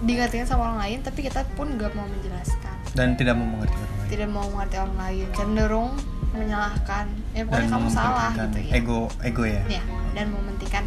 diingatin 0.00 0.44
sama 0.44 0.64
orang 0.66 0.78
lain 0.78 0.98
tapi 1.00 1.20
kita 1.22 1.44
pun 1.54 1.72
nggak 1.74 1.92
mau 1.92 2.04
menjelaskan 2.06 2.76
Dan 2.90 3.14
tidak 3.14 3.34
mau 3.34 3.46
mengerti 3.46 3.72
orang 3.74 3.92
lain. 3.94 4.08
tidak 4.08 4.28
mau 4.28 4.44
mengerti 4.46 4.76
orang 4.76 4.96
lain 4.98 5.26
cenderung 5.32 5.90
menyalahkan 6.30 7.04
ya 7.30 7.42
pokoknya 7.42 7.58
dan 7.58 7.68
kamu 7.70 7.88
salah 7.90 8.30
gitu 8.30 8.58
ya 8.60 8.72
ego 8.72 9.00
ego 9.20 9.42
ya. 9.44 9.62
ya 9.68 9.82
dan 10.10 10.26
mementingkan 10.28 10.84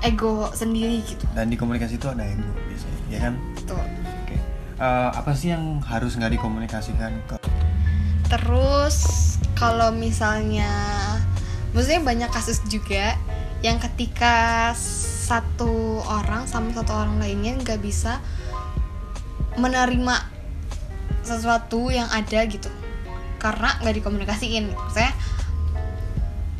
ego 0.00 0.32
sendiri 0.52 1.00
gitu 1.02 1.24
Dan 1.32 1.48
di 1.48 1.56
komunikasi 1.56 1.96
itu 1.96 2.06
ada 2.06 2.22
ego 2.22 2.44
biasanya, 2.62 2.98
ya 3.08 3.18
kan? 3.20 3.34
tuh 3.64 3.80
Oke. 4.22 4.36
Eh, 4.74 5.10
apa 5.10 5.32
sih 5.32 5.48
yang 5.48 5.80
harus 5.82 6.14
nggak 6.14 6.32
dikomunikasikan 6.32 7.12
ke 7.24 7.36
Terus 8.26 8.96
kalau 9.54 9.90
misalnya 9.90 10.66
maksudnya 11.74 12.00
banyak 12.00 12.30
kasus 12.30 12.62
juga 12.64 13.18
yang 13.60 13.82
ketika 13.82 14.70
satu 15.24 16.00
orang 16.00 16.46
sama 16.46 16.70
satu 16.70 16.94
orang 16.94 17.18
lainnya 17.18 17.58
nggak 17.58 17.80
bisa 17.82 18.22
menerima 19.56 20.30
sesuatu 21.24 21.88
yang 21.88 22.06
ada 22.12 22.44
gitu 22.46 22.68
karena 23.40 23.74
nggak 23.80 23.94
dikomunikasiin 23.98 24.70
saya 24.92 25.10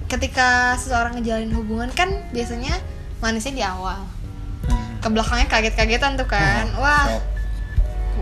ketika 0.08 0.76
seseorang 0.76 1.16
ngejalin 1.16 1.52
hubungan 1.52 1.90
kan 1.92 2.10
biasanya 2.32 2.74
manisnya 3.20 3.54
di 3.54 3.64
awal 3.64 4.02
Hmm. 4.64 4.96
ke 4.96 5.08
belakangnya 5.12 5.44
kaget-kagetan 5.44 6.16
tuh 6.16 6.24
kan 6.24 6.64
Oh, 6.72 6.80
wah. 6.80 7.04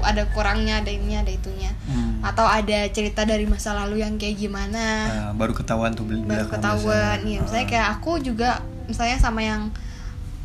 Ada 0.00 0.24
kurangnya 0.33 0.81
ada 0.81 0.88
ini 0.88 1.20
ada 1.20 1.28
itunya. 1.28 1.68
Hmm. 1.83 2.22
atau 2.22 2.46
ada 2.46 2.87
cerita 2.94 3.26
dari 3.26 3.42
masa 3.50 3.74
lalu 3.74 3.98
yang 4.07 4.14
kayak 4.14 4.38
gimana. 4.38 4.85
Nah, 5.11 5.31
baru 5.35 5.50
ketahuan 5.52 5.90
tuh 5.92 6.07
baru 6.07 6.46
ketahuan 6.46 7.18
iya. 7.26 7.42
Misalnya 7.42 7.66
kayak 7.66 7.88
aku 7.98 8.22
juga 8.22 8.62
misalnya 8.87 9.18
sama 9.18 9.42
yang 9.42 9.74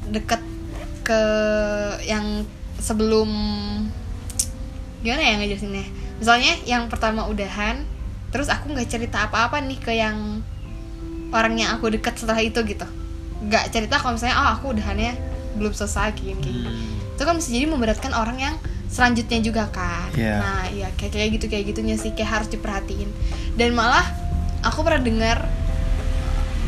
deket 0.09 0.41
ke 1.05 1.21
yang 2.09 2.41
sebelum 2.81 3.29
gimana 4.99 5.21
ya 5.21 5.33
ngejelasinnya? 5.37 5.85
Misalnya 6.17 6.53
yang 6.65 6.89
pertama 6.89 7.29
udahan 7.29 7.85
terus 8.33 8.49
aku 8.49 8.73
nggak 8.73 8.89
cerita 8.89 9.29
apa-apa 9.29 9.61
nih 9.61 9.77
ke 9.79 9.93
yang 9.93 10.41
orang 11.29 11.55
yang 11.61 11.77
aku 11.77 11.93
deket 11.93 12.17
setelah 12.17 12.41
itu 12.41 12.57
gitu. 12.65 12.87
Nggak 13.45 13.69
cerita 13.69 14.01
kalau 14.01 14.17
misalnya 14.17 14.37
oh 14.41 14.49
aku 14.57 14.73
udahannya 14.73 15.13
belum 15.57 15.73
selesai 15.73 16.13
kayak 16.13 16.37
gini 16.37 16.69
Hmm. 16.69 17.17
itu 17.17 17.23
kan 17.25 17.33
bisa 17.33 17.49
jadi 17.49 17.65
memberatkan 17.65 18.13
orang 18.13 18.37
yang 18.37 18.55
selanjutnya 18.87 19.39
juga 19.41 19.63
kan 19.67 20.09
Iya. 20.11 20.35
nah 20.37 20.63
iya 20.67 20.87
kayak 20.93 21.11
kayak 21.13 21.29
gitu 21.35 21.45
kayak 21.47 21.65
gitunya 21.67 21.95
sih 21.95 22.11
kayak 22.11 22.31
harus 22.33 22.49
diperhatiin 22.49 23.09
dan 23.53 23.71
malah 23.71 24.03
aku 24.61 24.81
pernah 24.81 24.99
dengar 24.99 25.37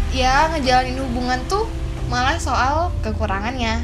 ya 0.10 0.49
ngejalanin 0.49 0.99
hubungan 0.99 1.39
tuh 1.45 1.65
malah 2.08 2.36
soal 2.38 2.89
kekurangannya 2.99 3.82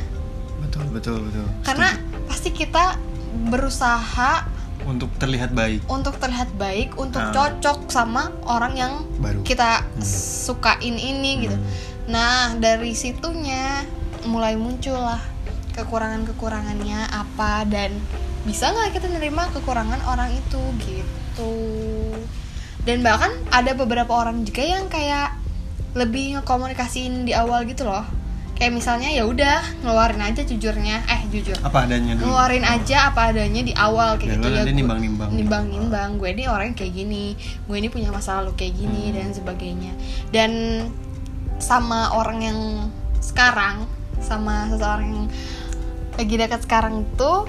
betul 0.59 0.83
betul 0.89 1.17
betul 1.21 1.45
karena 1.61 1.93
Setuju. 1.93 2.25
pasti 2.25 2.49
kita 2.51 2.85
berusaha 3.47 4.31
untuk 4.83 5.09
terlihat 5.15 5.49
baik 5.51 5.85
untuk 5.87 6.17
terlihat 6.17 6.49
baik 6.55 6.93
untuk 6.95 7.19
Ah. 7.19 7.31
cocok 7.31 7.87
sama 7.87 8.29
orang 8.43 8.73
yang 8.75 8.93
baru 9.17 9.41
kita 9.41 9.81
Hmm. 9.81 10.01
sukain 10.45 10.95
ini 10.95 11.31
gitu 11.41 11.55
Hmm. 11.55 11.93
Nah, 12.05 12.53
dari 12.53 12.93
situnya 12.93 13.81
mulai 14.23 14.53
muncul 14.53 14.93
lah 14.93 15.17
kekurangan-kekurangannya 15.73 17.01
apa 17.01 17.65
dan 17.65 17.97
bisa 18.45 18.69
nggak 18.69 18.93
kita 18.93 19.07
nerima 19.09 19.49
kekurangan 19.51 19.99
orang 20.05 20.29
itu 20.31 20.61
gitu. 20.79 21.53
Dan 22.81 23.01
bahkan 23.01 23.33
ada 23.49 23.73
beberapa 23.73 24.13
orang 24.15 24.45
juga 24.45 24.61
yang 24.61 24.85
kayak 24.85 25.33
lebih 25.93 26.37
ngekomunikasiin 26.37 27.25
di 27.25 27.33
awal 27.33 27.65
gitu 27.65 27.83
loh. 27.83 28.05
Kayak 28.55 28.71
misalnya 28.71 29.11
ya 29.11 29.27
udah 29.27 29.83
ngeluarin 29.83 30.21
aja 30.21 30.39
jujurnya, 30.39 31.03
eh 31.05 31.27
jujur. 31.27 31.59
apa 31.59 31.83
adanya 31.83 32.15
dulu 32.15 32.31
Ngeluarin 32.31 32.63
aja 32.63 33.11
apa 33.11 33.35
adanya 33.35 33.59
di 33.59 33.73
awal 33.75 34.15
kayak 34.15 34.31
Dan 34.31 34.37
gitu 34.37 34.47
lo 34.47 34.47
ya. 34.47 34.55
nanti 34.55 34.63
gua- 34.63 34.79
nimbang-nimbang. 34.79 35.29
nimbang-nimbang. 35.33 36.09
Gue 36.15 36.29
ini 36.31 36.43
orang 36.47 36.71
kayak 36.71 36.93
gini, 36.93 37.35
gue 37.35 37.75
ini 37.75 37.89
punya 37.89 38.15
masa 38.15 38.39
lalu 38.39 38.55
kayak 38.55 38.77
gini 38.77 39.11
Hmm. 39.11 39.13
dan 39.13 39.27
sebagainya. 39.33 39.91
Dan 40.31 40.51
sama 41.57 42.15
orang 42.15 42.39
yang 42.39 42.59
sekarang 43.19 43.89
sama 44.21 44.69
seseorang 44.69 45.09
yang 45.09 45.27
lagi 46.15 46.35
dekat 46.37 46.61
sekarang 46.63 47.03
tuh 47.15 47.43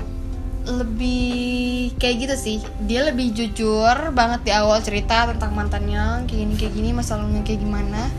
lebih 0.67 1.95
kayak 1.97 2.27
gitu 2.27 2.37
sih. 2.37 2.59
Dia 2.85 3.07
lebih 3.07 3.31
jujur 3.33 4.11
banget 4.11 4.41
di 4.43 4.53
awal 4.53 4.83
cerita 4.83 5.31
tentang 5.31 5.55
mantannya 5.55 6.27
kayak 6.27 6.41
gini 6.43 6.55
kayak 6.59 6.73
gini 6.75 6.91
masalahnya 6.91 7.41
kayak 7.47 7.63
gimana. 7.63 8.11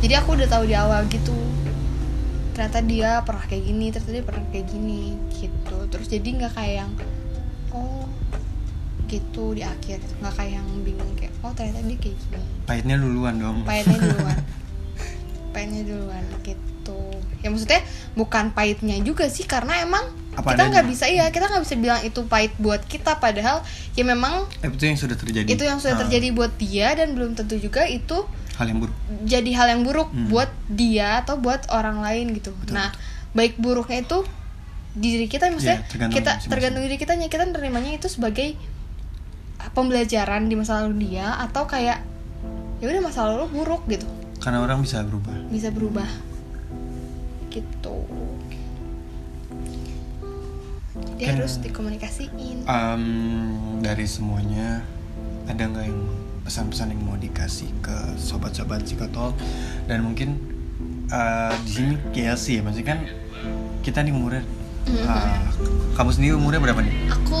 Jadi 0.00 0.14
aku 0.16 0.38
udah 0.38 0.48
tahu 0.48 0.64
di 0.64 0.74
awal 0.74 1.04
gitu 1.12 1.36
ternyata 2.58 2.82
dia 2.82 3.22
pernah 3.22 3.46
kayak 3.46 3.70
gini 3.70 3.86
ternyata 3.94 4.10
dia 4.18 4.24
pernah 4.26 4.44
kayak 4.50 4.66
gini 4.66 5.02
gitu. 5.36 5.78
Terus 5.92 6.06
jadi 6.10 6.28
nggak 6.42 6.52
kayak 6.56 6.74
yang 6.82 6.92
oh 7.76 8.08
gitu 9.06 9.52
di 9.52 9.62
akhir. 9.62 10.00
Nggak 10.24 10.34
kayak 10.34 10.52
yang 10.58 10.68
bingung 10.82 11.12
kayak 11.14 11.32
oh 11.44 11.52
ternyata 11.52 11.84
dia 11.84 11.98
kayak 12.00 12.16
gini. 12.16 12.42
Pahitnya 12.64 12.96
duluan 12.98 13.34
dong. 13.38 13.58
Pahitnya 13.68 13.98
duluan. 14.08 14.38
Pahitnya 15.52 15.82
duluan 15.84 16.24
gitu 16.42 17.17
ya 17.38 17.48
maksudnya 17.48 17.80
bukan 18.12 18.50
pahitnya 18.50 18.98
juga 19.00 19.26
sih 19.26 19.44
karena 19.44 19.78
emang 19.80 20.02
Apa 20.34 20.54
kita 20.54 20.70
nggak 20.70 20.86
bisa 20.86 21.04
iya 21.06 21.30
kita 21.30 21.46
nggak 21.46 21.62
bisa 21.62 21.74
bilang 21.74 22.00
itu 22.02 22.20
pahit 22.24 22.50
buat 22.58 22.82
kita 22.82 23.18
padahal 23.18 23.62
ya 23.94 24.02
memang 24.02 24.46
eh, 24.60 24.68
itu 24.68 24.84
yang 24.84 24.94
sudah 24.94 25.14
terjadi. 25.14 25.46
Itu 25.46 25.62
yang 25.62 25.78
sudah 25.78 25.94
Ah, 25.94 26.00
terjadi 26.02 26.30
buat 26.30 26.54
dia 26.54 26.94
dan 26.94 27.14
belum 27.14 27.34
tentu 27.34 27.58
juga 27.58 27.82
itu 27.84 28.26
hal 28.54 28.66
yang 28.66 28.78
buruk. 28.78 28.94
jadi 29.22 29.50
hal 29.54 29.66
yang 29.70 29.82
buruk 29.82 30.10
Hmm. 30.10 30.26
buat 30.28 30.50
dia 30.68 31.22
atau 31.22 31.38
buat 31.38 31.66
orang 31.70 32.02
lain 32.02 32.34
gitu. 32.34 32.50
Betul, 32.54 32.74
nah, 32.74 32.90
baik 33.32 33.54
buruknya 33.56 34.02
itu 34.02 34.26
di 34.94 35.14
diri 35.14 35.26
kita 35.26 35.46
maksudnya 35.48 35.78
Iya, 35.78 35.86
tergantung 35.86 36.16
kita 36.16 36.30
masing-masing. 36.32 36.50
tergantung 36.50 36.82
diri 36.82 36.96
kita 36.96 37.12
kita 37.20 37.44
nerimanya 37.46 37.92
itu 37.94 38.06
sebagai 38.06 38.58
pembelajaran 39.70 40.46
di 40.46 40.54
masa 40.54 40.82
lalu 40.82 41.06
dia 41.08 41.34
atau 41.36 41.66
kayak 41.66 42.02
ya 42.78 42.86
udah 42.86 43.02
masa 43.02 43.26
lalu 43.26 43.46
buruk 43.52 43.86
gitu. 43.86 44.06
Karena 44.38 44.58
orang 44.60 44.82
bisa 44.82 45.02
berubah. 45.02 45.34
Bisa 45.50 45.68
berubah 45.70 46.06
gitu 47.50 47.96
dia 51.14 51.28
Kan- 51.28 51.38
harus 51.38 51.58
dikomunikasiin 51.58 52.62
Em, 52.64 53.04
dari 53.78 54.04
semuanya 54.04 54.82
ada 55.44 55.62
nggak 55.64 55.84
yang 55.84 56.00
pesan-pesan 56.40 56.90
yang 56.90 57.02
mau 57.02 57.16
dikasih 57.16 57.68
ke 57.78 57.92
sobat-sobat 58.16 58.82
psikotalk 58.82 59.34
dan 59.84 60.02
mungkin 60.02 60.38
eh, 61.08 61.54
di 61.62 61.70
sini 61.72 61.92
kayak 62.10 62.36
sih 62.36 62.58
ya 62.58 62.62
maksudnya 62.62 62.88
kan 62.88 63.00
kita 63.80 64.00
nih 64.00 64.12
umurnya 64.12 64.44
Mhm. 64.84 65.04
eh, 65.04 65.40
kamu 65.94 66.10
sendiri 66.10 66.34
umurnya 66.34 66.60
berapa 66.62 66.80
nih? 66.80 66.94
aku 67.10 67.40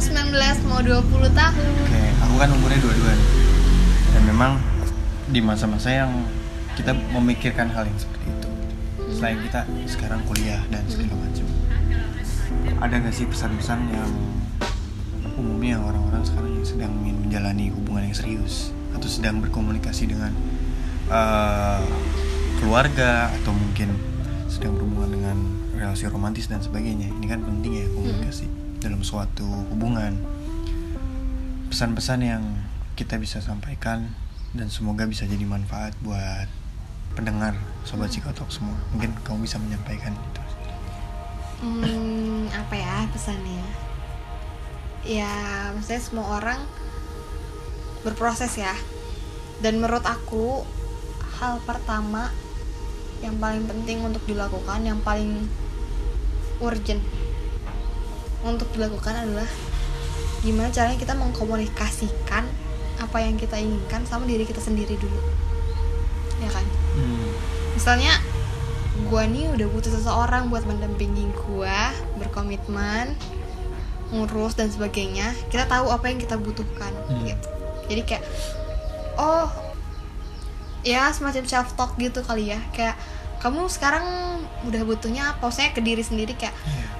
19 0.00 0.34
mau 0.64 0.80
20 0.80 1.02
tahun 1.30 1.64
Oke, 1.80 2.02
aku 2.18 2.34
kan 2.36 2.48
umurnya 2.50 2.78
dua-dua 2.78 3.12
nih. 3.12 3.28
dan 4.08 4.22
memang 4.24 4.52
di 5.26 5.40
masa-masa 5.40 5.90
yang 5.92 6.10
kita 6.72 6.90
memikirkan 7.12 7.68
hal 7.68 7.84
yang 7.84 7.98
seperti 7.98 8.26
itu 8.28 8.47
selain 9.12 9.38
kita 9.44 9.64
sekarang 9.88 10.20
kuliah 10.28 10.60
dan 10.68 10.84
segala 10.88 11.14
macam. 11.16 11.46
Ada 12.78 12.94
nggak 13.00 13.14
sih 13.14 13.26
pesan-pesan 13.26 13.80
yang 13.90 14.10
umumnya 15.38 15.78
orang-orang 15.78 16.22
sekarang 16.26 16.52
yang 16.58 16.66
sedang 16.66 16.92
ingin 17.04 17.16
menjalani 17.22 17.66
hubungan 17.70 18.10
yang 18.10 18.16
serius 18.16 18.74
atau 18.94 19.06
sedang 19.06 19.38
berkomunikasi 19.38 20.10
dengan 20.10 20.34
eh, 21.08 21.82
keluarga 22.58 23.30
atau 23.42 23.54
mungkin 23.54 23.94
sedang 24.50 24.74
berhubungan 24.74 25.10
dengan 25.14 25.36
relasi 25.78 26.10
romantis 26.10 26.50
dan 26.50 26.58
sebagainya? 26.58 27.08
Ini 27.08 27.26
kan 27.30 27.40
penting 27.46 27.72
ya 27.78 27.86
komunikasi 27.94 28.46
dalam 28.82 29.02
suatu 29.06 29.46
hubungan. 29.70 30.18
Pesan-pesan 31.68 32.20
yang 32.24 32.42
kita 32.98 33.20
bisa 33.20 33.38
sampaikan 33.38 34.10
dan 34.56 34.72
semoga 34.72 35.04
bisa 35.04 35.28
jadi 35.28 35.44
manfaat 35.44 35.92
buat 36.00 36.48
pendengar 37.14 37.54
sobat 37.88 38.12
psikotok 38.12 38.52
semua 38.52 38.76
mungkin 38.92 39.16
kamu 39.24 39.48
bisa 39.48 39.56
menyampaikan 39.56 40.12
itu 40.12 40.40
Hmm, 41.58 42.46
apa 42.54 42.70
ya 42.78 43.10
pesannya? 43.10 43.66
Ya, 45.02 45.34
maksudnya 45.74 45.98
semua 45.98 46.38
orang 46.38 46.62
berproses 48.06 48.54
ya. 48.54 48.78
Dan 49.58 49.82
menurut 49.82 50.06
aku 50.06 50.62
hal 51.42 51.58
pertama 51.66 52.30
yang 53.26 53.42
paling 53.42 53.66
penting 53.66 54.06
untuk 54.06 54.22
dilakukan, 54.30 54.86
yang 54.86 55.02
paling 55.02 55.50
urgent 56.62 57.02
untuk 58.46 58.70
dilakukan 58.70 59.26
adalah 59.26 59.50
gimana 60.46 60.70
caranya 60.70 60.94
kita 60.94 61.18
mengkomunikasikan 61.18 62.46
apa 63.02 63.18
yang 63.18 63.34
kita 63.34 63.58
inginkan 63.58 64.06
sama 64.06 64.30
diri 64.30 64.46
kita 64.46 64.62
sendiri 64.62 64.94
dulu. 64.94 65.18
Ya 66.38 66.54
kan? 66.54 66.77
Misalnya 67.78 68.10
gua 69.06 69.22
nih 69.24 69.46
udah 69.48 69.66
butuh 69.70 69.88
seseorang 69.88 70.50
buat 70.50 70.66
mendampingi 70.66 71.30
gua 71.38 71.94
berkomitmen 72.18 73.14
ngurus 74.10 74.58
dan 74.58 74.66
sebagainya. 74.66 75.30
Kita 75.46 75.64
tahu 75.64 75.88
apa 75.88 76.10
yang 76.10 76.18
kita 76.18 76.34
butuhkan 76.34 76.90
Hmm. 77.06 77.22
gitu. 77.22 77.48
Jadi 77.86 78.02
kayak 78.04 78.24
oh 79.14 79.46
ya 80.82 81.08
semacam 81.08 81.46
self 81.46 81.72
talk 81.72 81.94
gitu 81.96 82.18
kali 82.20 82.50
ya. 82.50 82.58
Kayak 82.74 82.98
kamu 83.38 83.70
sekarang 83.70 84.04
udah 84.66 84.82
butuhnya 84.82 85.30
apa? 85.30 85.46
Maksudnya 85.46 85.70
ke 85.70 85.78
diri 85.78 86.02
sendiri 86.02 86.34
kayak 86.34 86.56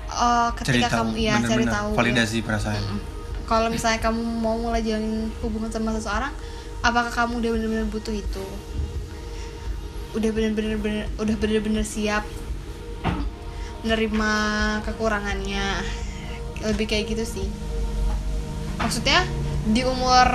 oh 0.09 0.55
cari 0.55 0.79
ketika 0.79 0.89
tahu 0.89 0.99
kamu 1.05 1.13
iya 1.19 1.35
cari 1.37 1.43
bener-bener 1.45 1.75
tahu. 1.75 1.89
ya. 1.91 1.97
validasi 1.97 2.37
perasaan. 2.41 2.81
Mm-mm. 2.81 3.01
kalau 3.45 3.69
misalnya 3.69 3.99
kamu 3.99 4.21
mau 4.21 4.57
mulai 4.57 4.81
jalin 4.81 5.29
hubungan 5.41 5.69
sama 5.69 5.93
seseorang 5.93 6.33
apakah 6.81 7.09
kamu 7.09 7.41
udah 7.41 7.51
bener-bener 7.51 7.87
butuh 7.87 8.13
itu 8.13 8.45
udah 10.11 10.31
bener-bener 10.31 10.77
bener- 10.77 11.11
udah 11.17 11.37
bener-bener 11.37 11.83
siap 11.83 12.25
menerima 13.81 14.33
kekurangannya. 14.83 15.67
Lebih 16.61 16.87
kayak 16.87 17.05
gitu 17.09 17.25
sih. 17.25 17.47
Maksudnya 18.77 19.23
di 19.65 19.83
umur 19.83 20.27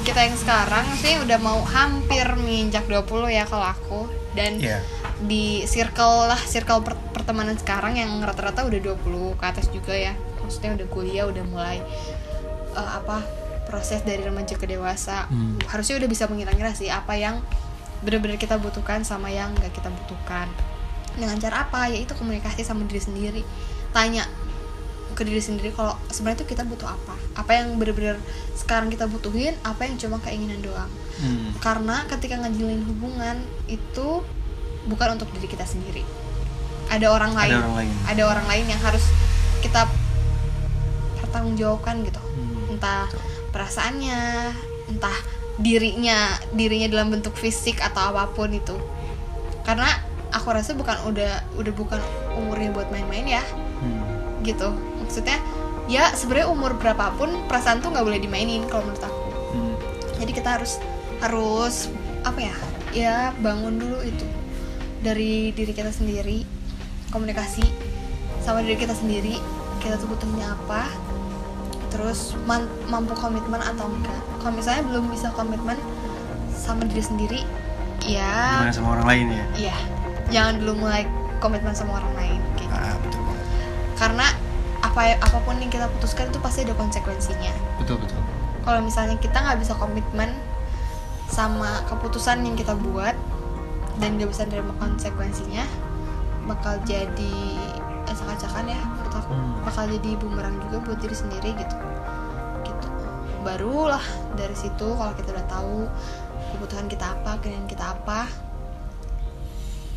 kita 0.00 0.22
yang 0.22 0.34
sekarang 0.34 0.86
sih 0.96 1.18
udah 1.18 1.36
mau 1.36 1.60
hampir 1.62 2.24
menginjak 2.34 2.84
20 2.84 3.04
ya 3.28 3.44
kalau 3.44 3.66
aku. 3.66 4.00
Dan 4.30 4.58
Iya. 4.58 4.82
di 5.20 5.62
circle 5.64 6.28
lah 6.28 6.38
circle 6.38 6.80
per- 6.80 6.98
pertemanan 7.12 7.54
sekarang 7.54 7.94
yang 7.94 8.18
rata-rata 8.18 8.62
udah 8.62 8.78
20 8.78 9.34
ke 9.34 9.44
atas 9.44 9.66
juga 9.68 9.92
ya. 9.92 10.14
Maksudnya 10.40 10.74
udah 10.74 10.86
kuliah 10.88 11.24
udah 11.24 11.44
mulai 11.44 11.78
eh, 12.70 12.90
apa 12.94 13.22
proses 13.64 14.00
dari 14.00 14.22
remaja 14.22 14.54
ke 14.54 14.64
dewasa. 14.64 15.26
Hmm. 15.26 15.58
harusnya 15.66 15.98
udah 15.98 16.08
bisa 16.08 16.24
mengira-ngira 16.24 16.72
sih 16.72 16.88
apa 16.88 17.12
yang 17.12 17.42
benar-benar 18.00 18.36
kita 18.36 18.56
butuhkan 18.56 19.02
sama 19.02 19.28
yang 19.28 19.50
nggak 19.52 19.70
kita 19.70 19.90
butuhkan 19.90 20.46
dengan 21.14 21.34
cara 21.36 21.66
apa 21.66 21.88
yaitu 21.88 22.14
komunikasi 22.14 22.62
sama 22.62 22.86
diri 22.86 23.00
sendiri 23.00 23.42
tanya 23.90 24.22
ke 25.12 25.26
diri 25.26 25.40
sendiri 25.40 25.72
kalau 25.72 25.98
sebenarnya 26.06 26.40
itu 26.40 26.54
kita 26.54 26.62
butuh 26.62 26.86
apa 26.86 27.14
apa 27.34 27.50
yang 27.52 27.74
benar-benar 27.74 28.22
sekarang 28.54 28.86
kita 28.86 29.04
butuhin 29.04 29.50
apa 29.62 29.82
yang 29.82 29.96
cuma 29.96 30.18
keinginan 30.18 30.60
doang 30.60 30.90
Hmm. 31.18 31.50
karena 31.58 32.06
ketika 32.06 32.38
ngejalin 32.38 32.86
hubungan 32.86 33.34
itu 33.66 34.22
bukan 34.86 35.18
untuk 35.18 35.26
diri 35.34 35.50
kita 35.50 35.66
sendiri 35.66 36.06
ada 36.86 37.10
orang 37.10 37.34
Ada 37.34 37.42
lain 37.42 37.54
orang 37.58 37.74
lain. 37.74 37.92
ada 38.06 38.22
orang 38.22 38.46
lain 38.46 38.66
yang 38.70 38.78
harus 38.78 39.02
kita 39.58 39.90
pertanggungjawabkan 41.18 42.06
gitu 42.06 42.22
Hmm. 42.22 42.70
entah 42.70 43.10
Betul. 43.10 43.20
perasaannya 43.50 44.20
entah 44.86 45.18
dirinya 45.58 46.38
dirinya 46.54 46.86
dalam 46.86 47.10
bentuk 47.10 47.34
fisik 47.34 47.82
atau 47.82 48.14
apa 48.14 48.30
pun 48.32 48.50
itu. 48.54 48.74
Karena 49.66 49.90
aku 50.30 50.54
rasa 50.54 50.72
bukan 50.72 50.96
udah 51.10 51.44
udah 51.58 51.72
bukan 51.74 52.00
umurnya 52.38 52.70
buat 52.72 52.88
main-main 52.94 53.26
ya. 53.26 53.42
Hmm. 53.78 54.02
gitu. 54.46 54.70
Maksudnya 55.02 55.38
ya 55.90 56.14
sebenarnya 56.14 56.48
umur 56.50 56.78
berapapun 56.78 57.32
perasaan 57.50 57.82
tuh 57.82 57.90
nggak 57.90 58.06
boleh 58.06 58.20
dimainin 58.22 58.64
kalau 58.70 58.86
menurut 58.86 59.02
aku. 59.02 59.22
Hmm. 59.48 59.74
jadi 60.20 60.32
kita 60.36 60.48
harus 60.60 60.76
harus 61.24 61.88
apa 62.22 62.38
ya 62.38 62.54
ya 62.94 63.16
bangun 63.42 63.78
dulu 63.78 63.98
itu. 64.06 64.26
Dari 64.98 65.54
diri 65.54 65.72
kita 65.74 65.94
sendiri 65.94 66.42
komunikasi 67.14 67.64
sama 68.42 68.64
diri 68.64 68.76
kita 68.76 68.94
sendiri 68.96 69.38
kita 69.78 69.96
tuh 69.96 70.10
butuhnya 70.10 70.52
apa 70.52 70.90
terus 71.88 72.36
mampu 72.86 73.12
komitmen 73.14 73.58
atau 73.58 73.88
enggak 73.88 74.20
kalau 74.38 74.52
misalnya 74.52 74.82
belum 74.86 75.04
bisa 75.08 75.32
komitmen 75.32 75.76
sama 76.52 76.84
diri 76.84 77.00
sendiri 77.00 77.40
ya 78.04 78.60
Gimana 78.60 78.72
sama 78.72 78.88
orang 78.94 79.06
lain 79.08 79.26
ya? 79.32 79.44
iya 79.56 79.76
jangan 80.28 80.60
dulu 80.60 80.84
mulai 80.84 81.08
komitmen 81.40 81.72
sama 81.72 81.96
orang 81.98 82.12
lain 82.14 82.40
kayak 82.58 82.68
gitu. 82.68 82.76
Ah, 82.76 82.96
betul 83.00 83.20
karena 83.98 84.26
apa 84.78 85.00
apa 85.18 85.38
pun 85.42 85.58
yang 85.58 85.70
kita 85.70 85.90
putuskan 85.98 86.30
itu 86.30 86.38
pasti 86.38 86.62
ada 86.62 86.74
konsekuensinya 86.74 87.50
Betul 87.82 87.98
betul. 87.98 88.20
kalau 88.62 88.78
misalnya 88.78 89.18
kita 89.18 89.34
nggak 89.34 89.58
bisa 89.58 89.74
komitmen 89.74 90.30
sama 91.26 91.82
keputusan 91.90 92.46
yang 92.46 92.54
kita 92.54 92.72
buat 92.78 93.16
dan 93.98 94.14
nggak 94.16 94.30
bisa 94.30 94.46
nerima 94.46 94.70
konsekuensinya 94.78 95.66
bakal 96.46 96.78
jadi 96.86 97.36
bakal 99.68 99.84
jadi 99.84 100.16
bumerang 100.16 100.56
juga 100.64 100.76
buat 100.80 100.98
diri 101.04 101.12
sendiri 101.12 101.52
gitu. 101.52 101.76
Gitu. 102.64 102.88
Barulah 103.44 104.02
dari 104.32 104.56
situ 104.56 104.88
kalau 104.96 105.12
kita 105.12 105.28
udah 105.36 105.46
tahu 105.46 105.84
kebutuhan 106.56 106.88
kita 106.88 107.12
apa 107.12 107.36
keinginan 107.44 107.68
kita 107.68 107.92
apa 107.92 108.24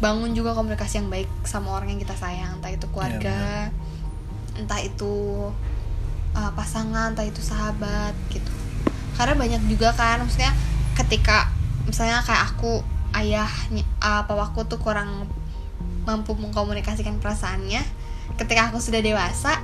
bangun 0.04 0.36
juga 0.36 0.52
komunikasi 0.58 1.00
yang 1.00 1.08
baik 1.08 1.30
sama 1.48 1.72
orang 1.80 1.96
yang 1.96 2.02
kita 2.04 2.16
sayang. 2.20 2.60
Entah 2.60 2.72
itu 2.76 2.86
keluarga 2.92 3.72
entah 4.52 4.84
itu 4.84 5.48
uh, 6.36 6.52
pasangan 6.52 7.16
entah 7.16 7.24
itu 7.24 7.40
sahabat 7.40 8.12
gitu. 8.28 8.52
Karena 9.16 9.40
banyak 9.40 9.64
juga 9.72 9.96
kan 9.96 10.20
maksudnya 10.20 10.52
ketika 11.00 11.48
misalnya 11.88 12.20
kayak 12.28 12.52
aku 12.52 12.84
ayahnya 13.16 13.88
uh, 14.04 14.28
papaku 14.28 14.68
tuh 14.68 14.84
kurang 14.84 15.32
mampu 16.04 16.34
mengkomunikasikan 16.34 17.22
perasaannya 17.22 17.80
ketika 18.42 18.74
aku 18.74 18.82
sudah 18.82 19.06
dewasa 19.06 19.61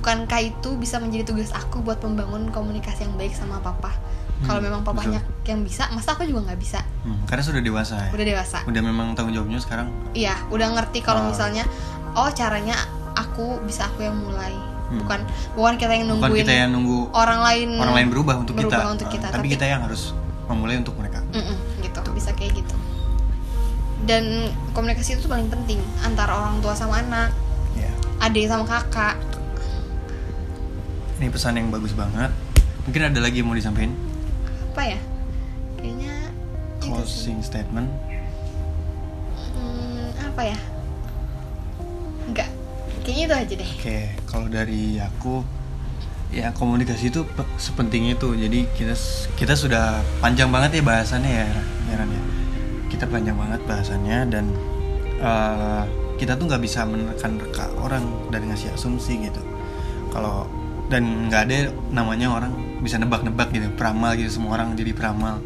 bukankah 0.00 0.40
itu 0.42 0.70
bisa 0.74 0.96
menjadi 0.96 1.24
tugas 1.26 1.52
aku 1.52 1.78
buat 1.78 2.00
membangun 2.00 2.48
komunikasi 2.48 3.04
yang 3.04 3.14
baik 3.14 3.30
sama 3.30 3.60
papa 3.60 3.92
kalau 4.40 4.56
Hmm, 4.56 4.66
memang 4.66 4.80
papanya 4.82 5.20
betul. 5.20 5.46
yang 5.46 5.60
bisa 5.60 5.84
masa 5.90 6.16
aku 6.16 6.24
juga 6.24 6.48
nggak 6.48 6.56
bisa 6.58 6.80
Hmm, 7.00 7.20
karena 7.24 7.42
sudah 7.42 7.60
dewasa 7.60 7.94
ya. 7.98 8.08
udah 8.10 8.26
dewasa 8.26 8.58
Udah 8.64 8.80
memang 8.80 9.12
tanggung 9.12 9.32
jawabnya 9.32 9.56
sekarang. 9.58 9.92
iya 10.12 10.32
udah 10.48 10.68
ngerti 10.72 11.00
kalau 11.00 11.20
Ah. 11.20 11.28
misalnya 11.28 11.68
oh 12.10 12.28
caranya 12.30 12.76
aku 13.12 13.60
bisa 13.62 13.84
aku 13.86 14.00
yang 14.00 14.16
mulai 14.16 14.56
Hmm. 14.88 14.98
bukan 14.98 15.20
bukan 15.54 15.74
kita 15.76 15.92
yang 15.92 16.08
Bukan 16.08 16.16
nungguin 16.24 16.40
kita 16.42 16.54
yang 16.56 16.70
nunggu 16.72 16.98
orang 17.12 17.40
lain 17.42 17.68
orang 17.76 17.94
lain 17.94 18.08
berubah 18.08 18.34
untuk 18.38 18.56
berubah 18.56 18.80
kita, 18.80 18.90
untuk 18.90 19.08
kita, 19.08 19.26
tapi, 19.28 19.36
tapi- 19.38 19.52
kita 19.52 19.64
yang 19.66 19.80
harus 19.82 20.16
memulai 20.46 20.76
untuk 20.76 20.96
mereka. 20.96 21.20
Mm-mm, 21.30 21.56
gitu 21.78 22.00
bisa 22.10 22.32
kayak 22.32 22.58
gitu 22.58 22.74
dan 24.02 24.24
komunikasi 24.72 25.14
itu 25.14 25.20
tuh 25.20 25.30
paling 25.30 25.46
penting 25.46 25.76
antara 26.00 26.32
orang 26.34 26.58
tua 26.58 26.72
sama 26.72 26.98
anak 26.98 27.30
Ya, 27.72 27.86
adik 28.18 28.48
sama 28.48 28.64
kakak 28.64 29.14
ini 31.20 31.28
pesan 31.28 31.60
yang 31.60 31.68
bagus 31.68 31.92
banget. 31.92 32.32
Mungkin 32.88 33.12
ada 33.12 33.20
lagi 33.20 33.44
yang 33.44 33.48
mau 33.52 33.56
disampaikan? 33.56 33.92
apa 34.70 34.96
ya 34.96 35.00
kayaknya. 35.76 36.14
Closing 36.80 37.44
statement. 37.44 37.90
Hmm, 39.52 40.08
apa 40.16 40.42
ya 40.46 40.58
enggak 42.30 42.48
kayaknya 43.02 43.24
itu 43.26 43.34
aja 43.34 43.54
deh 43.58 43.70
Oke, 43.82 43.98
kalau 44.30 44.46
dari 44.46 45.02
aku 45.02 45.42
ya 46.30 46.54
komunikasi 46.54 47.10
itu 47.10 47.26
pe- 47.26 47.50
sepenting 47.58 48.14
itu. 48.14 48.30
Jadi 48.38 48.70
kita 48.78 48.94
kita 49.34 49.54
sudah 49.58 49.98
panjang 50.22 50.48
banget 50.48 50.78
ya 50.78 50.82
bahasannya 50.86 51.32
ya, 51.44 51.48
ya 51.90 51.94
Ran, 51.98 52.08
ya. 52.08 52.22
Kita 52.86 53.04
panjang 53.10 53.34
banget 53.34 53.60
bahasannya 53.66 54.18
dan 54.30 54.44
eh, 55.18 55.82
kita 56.16 56.38
tuh 56.38 56.46
nggak 56.46 56.62
bisa 56.62 56.86
menekan-reka 56.86 57.74
orang 57.82 58.06
dan 58.30 58.46
ngasih 58.46 58.70
asumsi 58.72 59.18
gitu. 59.26 59.42
Kalau 60.14 60.46
dan 60.90 61.30
nggak 61.30 61.42
ada 61.46 61.56
namanya 61.94 62.26
orang 62.34 62.52
bisa 62.82 62.98
nebak-nebak 62.98 63.54
gitu, 63.54 63.70
peramal 63.78 64.18
gitu 64.18 64.28
semua 64.28 64.58
orang 64.58 64.74
jadi 64.74 64.90
peramal. 64.90 65.38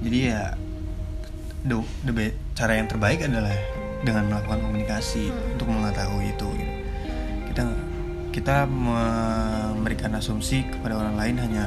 Jadi 0.00 0.18
ya 0.30 0.54
the, 1.66 1.76
the 2.06 2.12
be- 2.14 2.36
cara 2.54 2.78
yang 2.78 2.86
terbaik 2.86 3.26
adalah 3.26 3.52
dengan 4.06 4.30
melakukan 4.30 4.62
komunikasi 4.62 5.34
untuk 5.56 5.66
mengetahui 5.66 6.30
itu 6.30 6.46
gitu. 6.54 6.74
kita 7.50 7.62
kita 8.30 8.56
memberikan 8.68 10.12
asumsi 10.14 10.68
kepada 10.68 11.00
orang 11.00 11.16
lain 11.16 11.36
hanya 11.40 11.64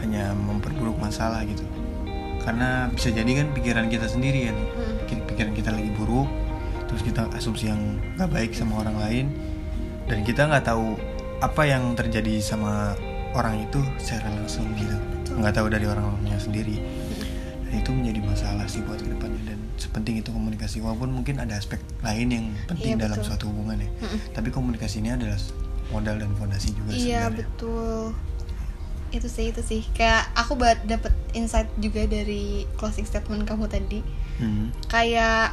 hanya 0.00 0.32
memperburuk 0.32 0.96
masalah 0.96 1.44
gitu 1.44 1.62
karena 2.40 2.88
bisa 2.88 3.12
jadi 3.12 3.44
kan 3.44 3.46
pikiran 3.52 3.86
kita 3.92 4.08
sendiri 4.08 4.48
kan 4.48 4.56
Hmm. 4.56 4.96
Pikir- 5.04 5.24
pikiran 5.28 5.52
kita 5.52 5.70
lagi 5.76 5.90
buruk 5.92 6.26
terus 6.88 7.04
kita 7.04 7.28
asumsi 7.36 7.68
yang 7.68 8.00
nggak 8.16 8.30
baik 8.32 8.50
sama 8.56 8.80
orang 8.80 8.96
lain 8.96 9.26
dan 10.08 10.24
kita 10.24 10.48
nggak 10.48 10.64
tahu 10.66 10.96
apa 11.40 11.62
yang 11.64 11.92
terjadi 11.94 12.40
sama 12.40 12.94
orang 13.32 13.64
itu? 13.64 13.80
Secara 13.96 14.28
langsung 14.30 14.66
gitu 14.76 14.96
nggak 15.30 15.54
tahu 15.56 15.68
dari 15.68 15.86
orang-orangnya 15.86 16.36
sendiri. 16.36 16.76
Dan 17.64 17.72
itu 17.76 17.90
menjadi 17.90 18.20
masalah 18.20 18.66
sih 18.66 18.82
buat 18.82 18.98
ke 18.98 19.08
depannya. 19.08 19.40
Dan 19.46 19.58
sepenting 19.76 20.20
itu 20.20 20.30
komunikasi. 20.30 20.82
Walaupun 20.82 21.10
mungkin 21.10 21.38
ada 21.38 21.56
aspek 21.56 21.80
lain 22.00 22.28
yang 22.28 22.46
penting 22.66 22.98
Iya, 22.98 23.08
dalam 23.08 23.18
betul. 23.18 23.28
suatu 23.30 23.44
hubungan 23.48 23.78
ya. 23.78 23.88
Mm-mm. 24.00 24.18
tapi 24.34 24.48
komunikasi 24.50 25.00
ini 25.00 25.10
adalah 25.10 25.38
modal 25.90 26.16
dan 26.16 26.30
fondasi 26.34 26.70
juga 26.70 26.92
iya 26.92 27.26
sebenarnya. 27.26 27.30
betul. 27.40 28.02
Itu 29.10 29.26
sih 29.26 29.46
itu 29.50 29.62
sih. 29.64 29.82
Kayak 29.90 30.30
aku 30.34 30.54
buat 30.54 30.78
dapet 30.84 31.10
insight 31.32 31.70
juga 31.78 32.04
dari 32.04 32.62
closing 32.76 33.02
statement 33.02 33.42
kamu 33.44 33.66
tadi. 33.66 34.00
Hmm. 34.40 34.72
kayak 34.88 35.52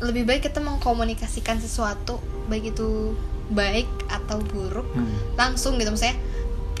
lebih 0.00 0.24
baik 0.24 0.48
kita 0.48 0.56
mengkomunikasikan 0.58 1.60
sesuatu 1.60 2.16
baik 2.48 2.72
itu 2.72 3.12
baik 3.52 3.84
atau 4.24 4.40
buruk 4.42 4.88
Hmm. 4.92 5.12
langsung 5.34 5.76
gitu 5.76 5.88
misalnya 5.88 6.16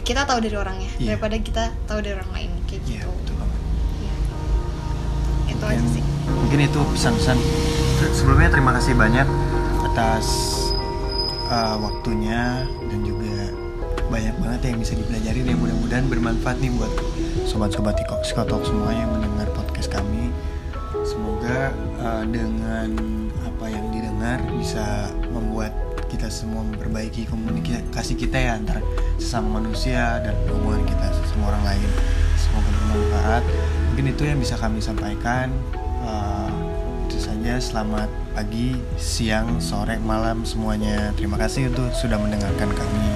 kita 0.00 0.24
tahu 0.24 0.40
dari 0.40 0.52
orangnya 0.52 0.90
Iya. 0.96 1.14
daripada 1.14 1.36
kita 1.38 1.64
tahu 1.84 1.98
dari 2.00 2.14
orang 2.14 2.32
lain 2.32 2.50
kayak 2.64 2.82
Iya 2.82 2.92
gitu 2.98 3.08
betul 3.10 3.34
banget 3.36 3.60
Iya. 3.98 4.14
itu 5.46 5.54
Mungkin- 5.54 5.78
aja 5.78 5.88
sih 5.90 6.02
mungkin 6.24 6.58
itu 6.60 6.80
pesan-pesan 6.90 7.38
sebelumnya 8.12 8.48
terima 8.48 8.72
kasih 8.72 8.94
banyak 8.94 9.28
atas 9.84 10.26
uh, 11.46 11.76
waktunya 11.78 12.64
dan 12.82 13.00
juga 13.00 13.52
banyak 14.04 14.34
banget 14.36 14.60
yang 14.66 14.78
bisa 14.78 14.92
dipelajari 14.94 15.40
dan 15.42 15.56
mudah-mudahan 15.56 16.06
bermanfaat 16.06 16.56
nih 16.58 16.72
buat 16.72 16.92
sobat-sobat 17.44 17.96
Psikotalk 18.22 18.64
semua 18.64 18.90
yang 18.90 19.08
mendengar 19.10 19.48
podcast 19.52 19.88
kami 19.90 20.32
semoga 21.02 21.72
uh, 21.98 22.24
dengan 22.24 22.88
apa 23.38 23.64
yang 23.68 23.84
didengar 23.90 24.40
bisa 24.56 24.84
membuat 25.28 25.72
kita 26.14 26.30
semua 26.30 26.62
memperbaiki 26.62 27.26
komunikasi 27.26 28.14
kita 28.14 28.38
ya 28.38 28.54
antara 28.54 28.78
sesama 29.18 29.58
manusia 29.58 30.22
dan 30.22 30.38
hubungan 30.46 30.86
kita 30.86 31.10
sama 31.34 31.50
orang 31.50 31.74
lain. 31.74 31.90
Semoga 32.38 32.70
bermanfaat. 32.70 33.42
Mungkin 33.90 34.06
itu 34.14 34.22
yang 34.22 34.38
bisa 34.38 34.54
kami 34.54 34.78
sampaikan. 34.78 35.50
Uh, 36.06 36.50
itu 37.10 37.18
saja. 37.18 37.58
Selamat 37.58 38.06
pagi 38.30 38.78
siang 38.94 39.58
sore 39.58 39.98
malam 39.98 40.46
semuanya. 40.46 41.10
Terima 41.18 41.34
kasih 41.34 41.74
untuk 41.74 41.90
sudah 41.98 42.16
mendengarkan 42.22 42.70
kami 42.70 43.06